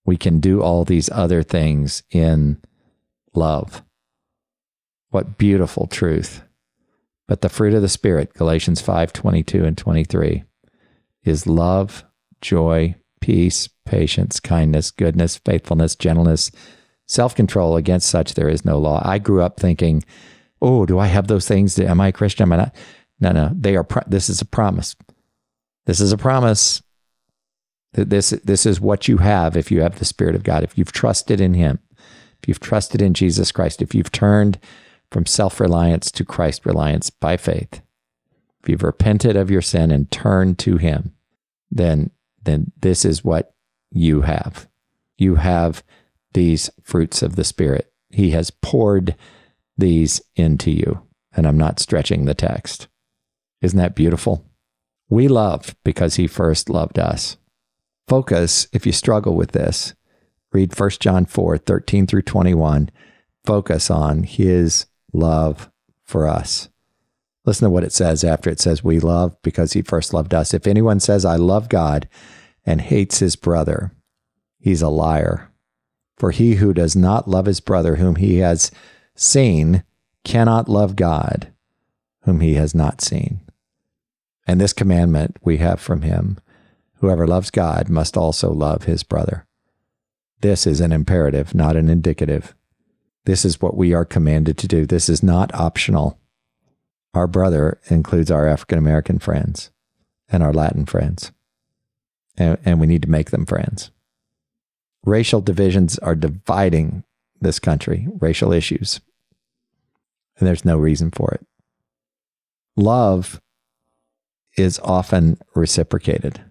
We 0.06 0.18
can 0.18 0.42
do 0.42 0.62
all 0.62 0.84
these 0.84 1.10
other 1.10 1.42
things 1.42 2.04
in 2.12 2.62
love. 3.34 3.82
What 5.12 5.38
beautiful 5.38 5.88
truth. 5.88 6.44
But 7.28 7.42
the 7.42 7.50
fruit 7.50 7.74
of 7.74 7.82
the 7.82 7.88
Spirit, 7.88 8.34
Galatians 8.34 8.82
5 8.82 9.14
22 9.14 9.64
and 9.64 9.78
23, 9.78 10.44
is 11.24 11.48
love, 11.48 12.04
joy, 12.42 12.96
peace, 13.22 13.70
patience, 13.86 14.40
kindness, 14.40 14.92
goodness, 14.92 15.38
faithfulness, 15.38 15.96
gentleness, 15.96 16.52
self 17.10 17.36
control. 17.36 17.76
Against 17.76 18.08
such 18.08 18.36
there 18.36 18.48
is 18.48 18.64
no 18.64 18.80
law. 18.80 19.02
I 19.04 19.18
grew 19.18 19.42
up 19.42 19.60
thinking, 19.60 20.04
oh, 20.62 20.86
do 20.86 20.98
I 20.98 21.08
have 21.08 21.28
those 21.28 21.48
things? 21.48 21.78
Am 21.78 22.00
I 22.00 22.08
a 22.08 22.14
Christian? 22.14 22.44
Am 22.44 22.54
I 22.54 22.58
not? 22.58 22.76
No, 23.20 23.32
no. 23.32 23.52
They 23.54 23.76
are. 23.76 23.84
Pro- 23.84 24.04
this 24.08 24.30
is 24.30 24.42
a 24.42 24.46
promise. 24.46 24.96
This 25.86 26.00
is 26.00 26.14
a 26.14 26.18
promise. 26.18 26.82
This 27.94 28.30
this 28.30 28.66
is 28.66 28.80
what 28.80 29.08
you 29.08 29.18
have 29.18 29.58
if 29.58 29.72
you 29.72 29.82
have 29.82 30.00
the 30.00 30.06
Spirit 30.06 30.36
of 30.36 30.44
God. 30.44 30.64
If 30.64 30.78
you've 30.78 30.92
trusted 30.92 31.42
in 31.42 31.56
Him, 31.56 31.80
if 32.42 32.48
you've 32.48 32.60
trusted 32.60 33.02
in 33.02 33.14
Jesus 33.14 33.52
Christ, 33.52 33.82
if 33.82 33.96
you've 33.96 34.12
turned 34.12 34.60
from 35.12 35.26
self 35.26 35.60
reliance 35.60 36.12
to 36.12 36.24
Christ 36.24 36.66
reliance 36.66 37.10
by 37.10 37.36
faith, 37.36 37.82
if 38.62 38.70
you've 38.70 38.84
repented 38.84 39.36
of 39.36 39.50
your 39.50 39.64
sin 39.64 39.90
and 39.90 40.10
turned 40.12 40.60
to 40.60 40.78
Him, 40.78 41.14
then 41.72 42.12
then 42.44 42.72
this 42.80 43.04
is 43.04 43.24
what 43.24 43.54
you 43.92 44.22
have. 44.22 44.68
You 45.18 45.36
have 45.36 45.84
these 46.34 46.70
fruits 46.84 47.22
of 47.22 47.36
the 47.36 47.44
Spirit. 47.44 47.92
He 48.10 48.32
has 48.32 48.52
poured 48.52 49.16
these 49.78 50.22
into 50.36 50.72
you. 50.72 51.02
And 51.34 51.48
I'm 51.48 51.58
not 51.58 51.80
stretching 51.80 52.26
the 52.26 52.34
text. 52.34 52.88
Isn't 53.62 53.80
that 53.80 53.96
beautiful? 53.96 54.46
We 55.10 55.28
love 55.28 55.76
because 55.84 56.16
he 56.16 56.28
first 56.28 56.70
loved 56.70 57.00
us. 57.00 57.38
Focus, 58.08 58.68
if 58.74 58.86
you 58.86 58.92
struggle 58.92 59.36
with 59.36 59.52
this, 59.52 59.94
read 60.52 60.78
1 60.78 60.90
John 61.00 61.26
4 61.26 61.58
13 61.58 62.08
through 62.08 62.24
21. 62.24 62.90
Focus 63.46 63.92
on 63.92 64.24
his 64.24 64.86
love 65.14 65.70
for 66.04 66.28
us. 66.28 66.70
Listen 67.46 67.66
to 67.66 67.70
what 67.70 67.84
it 67.84 67.94
says 67.94 68.24
after 68.24 68.50
it 68.50 68.60
says, 68.60 68.84
We 68.84 69.00
love 69.00 69.36
because 69.42 69.74
he 69.74 69.82
first 69.82 70.14
loved 70.14 70.34
us. 70.34 70.54
If 70.54 70.68
anyone 70.68 71.00
says, 71.00 71.26
I 71.26 71.36
love 71.36 71.70
God 71.70 72.08
and 72.66 72.82
hates 72.82 73.20
his 73.20 73.36
brother, 73.36 73.92
he's 74.60 74.82
a 74.82 74.90
liar. 74.90 75.49
For 76.20 76.32
he 76.32 76.56
who 76.56 76.74
does 76.74 76.96
not 76.96 77.28
love 77.28 77.46
his 77.46 77.62
brother 77.62 77.96
whom 77.96 78.16
he 78.16 78.38
has 78.38 78.72
seen 79.16 79.84
cannot 80.24 80.70
love 80.70 80.96
God 80.96 81.52
whom 82.24 82.42
he 82.42 82.56
has 82.56 82.76
not 82.76 83.02
seen. 83.02 83.40
And 84.46 84.60
this 84.60 84.74
commandment 84.74 85.38
we 85.42 85.58
have 85.58 85.80
from 85.80 86.02
him 86.02 86.38
whoever 86.96 87.26
loves 87.26 87.50
God 87.50 87.90
must 87.90 88.18
also 88.18 88.52
love 88.52 88.84
his 88.84 89.04
brother. 89.04 89.46
This 90.42 90.68
is 90.68 90.82
an 90.82 90.92
imperative, 90.92 91.56
not 91.56 91.76
an 91.76 91.90
indicative. 91.90 92.54
This 93.26 93.46
is 93.46 93.62
what 93.62 93.76
we 93.76 93.94
are 93.94 94.06
commanded 94.06 94.58
to 94.60 94.68
do. 94.68 94.86
This 94.86 95.10
is 95.10 95.24
not 95.24 95.54
optional. 95.54 96.20
Our 97.14 97.28
brother 97.28 97.80
includes 97.90 98.32
our 98.32 98.48
African 98.48 98.78
American 98.78 99.20
friends 99.20 99.72
and 100.30 100.44
our 100.44 100.54
Latin 100.54 100.86
friends, 100.86 101.32
and, 102.38 102.58
and 102.64 102.80
we 102.80 102.88
need 102.88 103.02
to 103.02 103.10
make 103.10 103.32
them 103.32 103.46
friends. 103.46 103.92
Racial 105.06 105.42
divisions 105.42 105.98
are 106.00 106.16
dividing 106.16 107.04
this 107.42 107.60
country, 107.60 108.08
racial 108.20 108.52
issues, 108.52 109.00
and 110.38 110.48
there's 110.48 110.66
no 110.66 110.78
reason 110.78 111.12
for 111.12 111.32
it. 111.32 111.46
Love 112.76 113.42
is 114.58 114.80
often 114.80 115.38
reciprocated. 115.56 116.42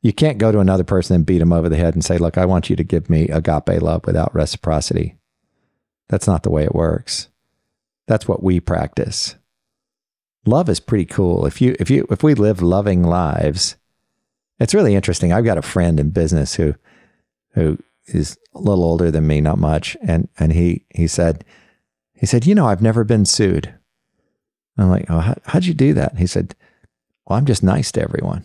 You 0.00 0.12
can't 0.12 0.38
go 0.38 0.52
to 0.52 0.60
another 0.60 0.84
person 0.84 1.16
and 1.16 1.26
beat 1.26 1.38
them 1.38 1.52
over 1.52 1.68
the 1.68 1.76
head 1.76 1.94
and 1.94 2.04
say, 2.04 2.18
Look, 2.18 2.38
I 2.38 2.44
want 2.44 2.70
you 2.70 2.76
to 2.76 2.84
give 2.84 3.10
me 3.10 3.28
agape 3.28 3.82
love 3.82 4.06
without 4.06 4.34
reciprocity. 4.34 5.16
That's 6.08 6.26
not 6.26 6.42
the 6.42 6.50
way 6.50 6.64
it 6.64 6.74
works. 6.74 7.28
That's 8.06 8.28
what 8.28 8.42
we 8.42 8.60
practice. 8.60 9.34
Love 10.46 10.68
is 10.68 10.80
pretty 10.80 11.04
cool. 11.04 11.44
If 11.44 11.60
you 11.60 11.76
if 11.78 11.90
you 11.90 12.06
if 12.10 12.22
we 12.22 12.34
live 12.34 12.62
loving 12.62 13.02
lives, 13.02 13.76
it's 14.58 14.74
really 14.74 14.94
interesting. 14.94 15.32
I've 15.32 15.44
got 15.44 15.58
a 15.58 15.62
friend 15.62 16.00
in 16.00 16.10
business 16.10 16.54
who 16.54 16.74
who 17.52 17.78
is 18.06 18.38
a 18.54 18.60
little 18.60 18.84
older 18.84 19.10
than 19.10 19.26
me, 19.26 19.40
not 19.40 19.58
much, 19.58 19.96
and 20.02 20.28
and 20.38 20.52
he 20.52 20.84
he 20.94 21.06
said 21.06 21.44
he 22.14 22.26
said, 22.26 22.46
you 22.46 22.54
know, 22.54 22.66
I've 22.66 22.82
never 22.82 23.04
been 23.04 23.24
sued. 23.24 23.66
And 24.76 24.84
I'm 24.84 24.90
like, 24.90 25.06
oh, 25.08 25.20
how, 25.20 25.34
how'd 25.44 25.64
you 25.64 25.74
do 25.74 25.94
that? 25.94 26.18
He 26.18 26.26
said, 26.26 26.54
well, 27.26 27.38
I'm 27.38 27.46
just 27.46 27.62
nice 27.62 27.92
to 27.92 28.02
everyone. 28.02 28.44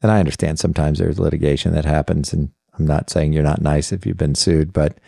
And 0.00 0.10
I 0.10 0.18
understand 0.18 0.58
sometimes 0.58 0.98
there's 0.98 1.18
litigation 1.18 1.74
that 1.74 1.84
happens, 1.84 2.32
and 2.32 2.50
I'm 2.78 2.86
not 2.86 3.10
saying 3.10 3.32
you're 3.32 3.42
not 3.42 3.60
nice 3.60 3.92
if 3.92 4.06
you've 4.06 4.16
been 4.16 4.34
sued, 4.34 4.72
but 4.72 4.98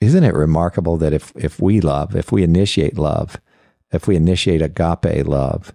isn't 0.00 0.24
it 0.24 0.34
remarkable 0.34 0.96
that 0.96 1.12
if 1.12 1.32
if 1.36 1.60
we 1.60 1.80
love, 1.80 2.16
if 2.16 2.32
we 2.32 2.42
initiate 2.42 2.98
love, 2.98 3.40
if 3.92 4.08
we 4.08 4.16
initiate 4.16 4.62
agape 4.62 5.26
love, 5.26 5.74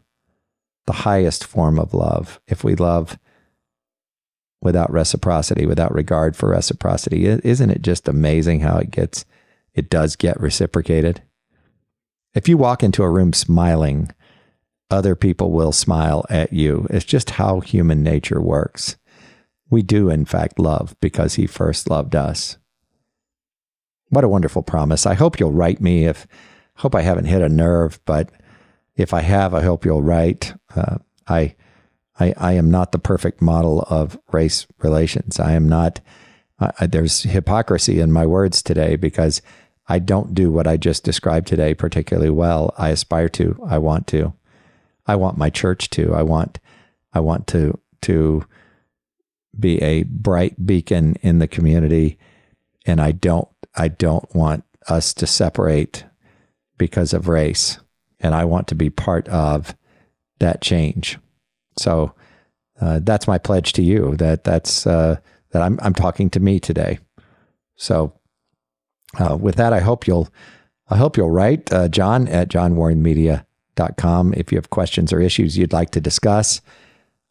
the 0.86 0.93
highest 0.93 1.45
form 1.45 1.80
of 1.80 1.93
love, 1.93 2.39
if 2.47 2.63
we 2.63 2.76
love 2.76 3.17
without 4.62 4.91
reciprocity, 4.91 5.66
without 5.66 5.93
regard 5.93 6.36
for 6.36 6.49
reciprocity, 6.49 7.26
isn't 7.26 7.70
it 7.70 7.82
just 7.82 8.08
amazing 8.08 8.62
how 8.62 8.78
it 8.78 8.91
gets, 8.91 9.26
it 9.74 9.89
does 9.89 10.16
get 10.16 10.39
reciprocated? 10.39 11.22
If 12.34 12.49
you 12.49 12.58
walk 12.58 12.84
into 12.84 13.03
a 13.03 13.10
room 13.10 13.32
smiling, 13.34 14.12
other 14.89 15.16
people 15.16 15.51
will 15.51 15.72
smile 15.72 16.26
at 16.30 16.53
you. 16.53 16.88
It's 16.89 17.06
just 17.06 17.32
how 17.32 17.60
human 17.60 18.03
nature 18.03 18.41
works. 18.41 18.97
We 19.70 19.82
do, 19.82 20.10
in 20.10 20.26
fact, 20.26 20.60
love 20.60 20.95
because 20.99 21.36
He 21.36 21.47
first 21.47 21.89
loved 21.89 22.16
us. 22.16 22.58
What 24.10 24.24
a 24.24 24.30
wonderful 24.30 24.62
promise. 24.62 25.06
I 25.06 25.16
hope 25.16 25.39
you'll 25.39 25.51
write 25.51 25.82
me 25.82 26.06
if, 26.06 26.28
hope 26.76 26.93
I 26.93 27.01
haven't 27.01 27.26
hit 27.26 27.41
a 27.41 27.49
nerve, 27.49 27.99
but 28.06 28.30
if 28.95 29.14
I 29.14 29.22
have, 29.22 29.53
I 29.53 29.64
hope 29.64 29.84
you'll 29.84 30.03
write. 30.03 30.53
Uh, 30.76 30.97
I, 31.28 31.56
I, 32.20 32.34
I 32.38 32.53
am 32.53 32.72
not 32.72 32.91
the 32.91 32.99
perfect 32.99 33.41
model 33.41 33.86
of 33.89 34.18
race 34.32 34.66
relations. 34.80 35.39
I 35.39 35.53
am 35.53 35.68
not, 35.68 35.99
uh, 36.59 36.88
there's 36.88 37.24
hypocrisy 37.24 37.99
in 37.99 38.11
my 38.11 38.26
words 38.26 38.61
today 38.61 38.95
because 38.95 39.41
I 39.88 39.99
don't 39.99 40.34
do 40.34 40.51
what 40.51 40.68
I 40.68 40.78
just 40.78 41.03
described 41.03 41.47
today 41.47 41.74
particularly 41.74 42.30
well. 42.30 42.74
I 42.78 42.89
aspire 42.89 43.30
to, 43.30 43.59
I 43.68 43.78
want 43.78 44.07
to. 44.07 44.34
I 45.07 45.16
want 45.16 45.38
my 45.38 45.49
church 45.49 45.89
to. 45.91 46.13
I 46.13 46.24
want 46.24 46.59
I 47.13 47.20
want 47.20 47.47
to 47.47 47.80
to 48.01 48.45
be 49.57 49.82
a 49.82 50.03
bright 50.03 50.66
beacon 50.66 51.16
in 51.22 51.39
the 51.39 51.47
community 51.47 52.18
and 52.86 52.99
I 52.99 53.11
don't 53.11 53.47
I 53.76 53.88
don't 53.88 54.34
want 54.36 54.63
us 54.88 55.13
to 55.16 55.28
separate 55.28 56.05
because 56.78 57.13
of 57.13 57.28
race 57.28 57.80
and 58.20 58.36
I 58.36 58.45
want 58.45 58.68
to 58.70 58.76
be 58.76 58.89
part 58.89 59.28
of 59.30 59.76
that 60.39 60.61
change. 60.61 61.18
So 61.78 62.13
uh, 62.80 62.99
that's 63.03 63.28
my 63.28 63.38
pledge 63.38 63.73
to 63.73 63.84
you 63.84 64.15
that 64.17 64.43
that's 64.43 64.86
uh, 64.86 65.17
that 65.51 65.61
I'm 65.61 65.80
I'm 65.82 65.93
talking 65.93 66.30
to 66.32 66.39
me 66.39 66.59
today. 66.59 66.99
So 67.76 68.13
uh, 69.17 69.38
with 69.38 69.55
that, 69.55 69.73
I 69.73 69.80
hope 69.80 70.07
you'll 70.07 70.30
I 70.89 70.97
hope 70.97 71.17
you'll 71.17 71.32
write 71.32 71.71
uh, 71.71 71.88
John 71.88 72.28
at 72.28 72.49
johnwarrenmedia.com 72.49 74.34
if 74.36 74.51
you 74.51 74.57
have 74.57 74.69
questions 74.69 75.13
or 75.13 75.21
issues 75.21 75.57
you'd 75.57 75.73
like 75.73 75.91
to 75.91 76.01
discuss. 76.01 76.61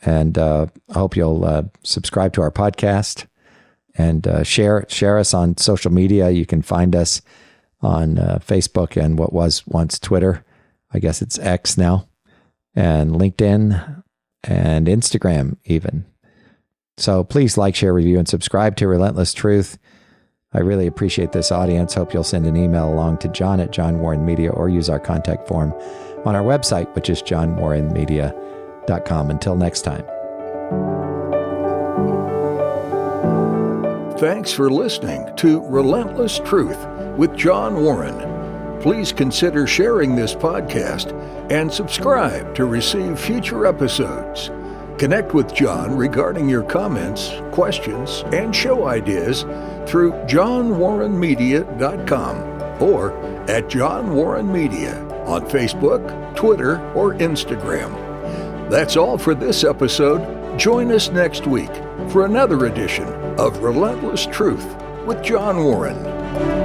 And 0.02 0.36
uh, 0.38 0.66
I 0.90 0.98
hope 0.98 1.16
you'll 1.16 1.44
uh, 1.44 1.64
subscribe 1.82 2.32
to 2.34 2.42
our 2.42 2.50
podcast 2.50 3.26
and 3.94 4.26
share 4.44 4.84
share 4.88 5.18
us 5.18 5.34
on 5.34 5.56
social 5.56 5.92
media. 5.92 6.30
You 6.30 6.46
can 6.46 6.62
find 6.62 6.96
us 6.96 7.22
on 7.80 8.16
Facebook 8.16 9.00
and 9.00 9.18
what 9.18 9.32
was 9.32 9.64
once 9.66 9.98
Twitter. 9.98 10.44
I 10.92 10.98
guess 10.98 11.22
it's 11.22 11.38
X 11.38 11.76
now, 11.76 12.08
and 12.74 13.12
LinkedIn 13.12 14.03
and 14.44 14.86
Instagram 14.86 15.56
even. 15.64 16.04
So 16.96 17.24
please 17.24 17.58
like, 17.58 17.74
share, 17.74 17.92
review, 17.92 18.18
and 18.18 18.28
subscribe 18.28 18.76
to 18.76 18.86
Relentless 18.86 19.34
Truth. 19.34 19.78
I 20.52 20.60
really 20.60 20.86
appreciate 20.86 21.32
this 21.32 21.50
audience. 21.50 21.94
Hope 21.94 22.14
you'll 22.14 22.22
send 22.22 22.46
an 22.46 22.56
email 22.56 22.88
along 22.88 23.18
to 23.18 23.28
John 23.28 23.58
at 23.58 23.72
John 23.72 23.98
Warren 23.98 24.24
Media 24.24 24.50
or 24.50 24.68
use 24.68 24.88
our 24.88 25.00
contact 25.00 25.48
form 25.48 25.72
on 26.24 26.36
our 26.36 26.44
website, 26.44 26.94
which 26.94 27.10
is 27.10 27.22
johnwarrenmedia.com. 27.22 29.30
Until 29.30 29.56
next 29.56 29.82
time. 29.82 30.04
Thanks 34.18 34.52
for 34.52 34.70
listening 34.70 35.28
to 35.36 35.60
Relentless 35.66 36.38
Truth 36.38 36.86
with 37.16 37.36
John 37.36 37.82
Warren. 37.82 38.33
Please 38.84 39.10
consider 39.12 39.66
sharing 39.66 40.14
this 40.14 40.34
podcast 40.34 41.10
and 41.50 41.72
subscribe 41.72 42.54
to 42.54 42.66
receive 42.66 43.18
future 43.18 43.64
episodes. 43.64 44.50
Connect 44.98 45.32
with 45.32 45.54
John 45.54 45.96
regarding 45.96 46.50
your 46.50 46.64
comments, 46.64 47.32
questions, 47.50 48.24
and 48.34 48.54
show 48.54 48.86
ideas 48.86 49.44
through 49.86 50.12
johnwarrenmedia.com 50.26 52.82
or 52.82 53.14
at 53.50 53.70
John 53.70 54.14
Warren 54.14 54.52
Media 54.52 55.02
on 55.24 55.48
Facebook, 55.48 56.36
Twitter, 56.36 56.78
or 56.92 57.14
Instagram. 57.14 57.90
That's 58.68 58.98
all 58.98 59.16
for 59.16 59.34
this 59.34 59.64
episode. 59.64 60.58
Join 60.58 60.92
us 60.92 61.08
next 61.08 61.46
week 61.46 61.72
for 62.10 62.26
another 62.26 62.66
edition 62.66 63.08
of 63.40 63.62
Relentless 63.62 64.26
Truth 64.26 64.76
with 65.06 65.22
John 65.22 65.64
Warren. 65.64 66.63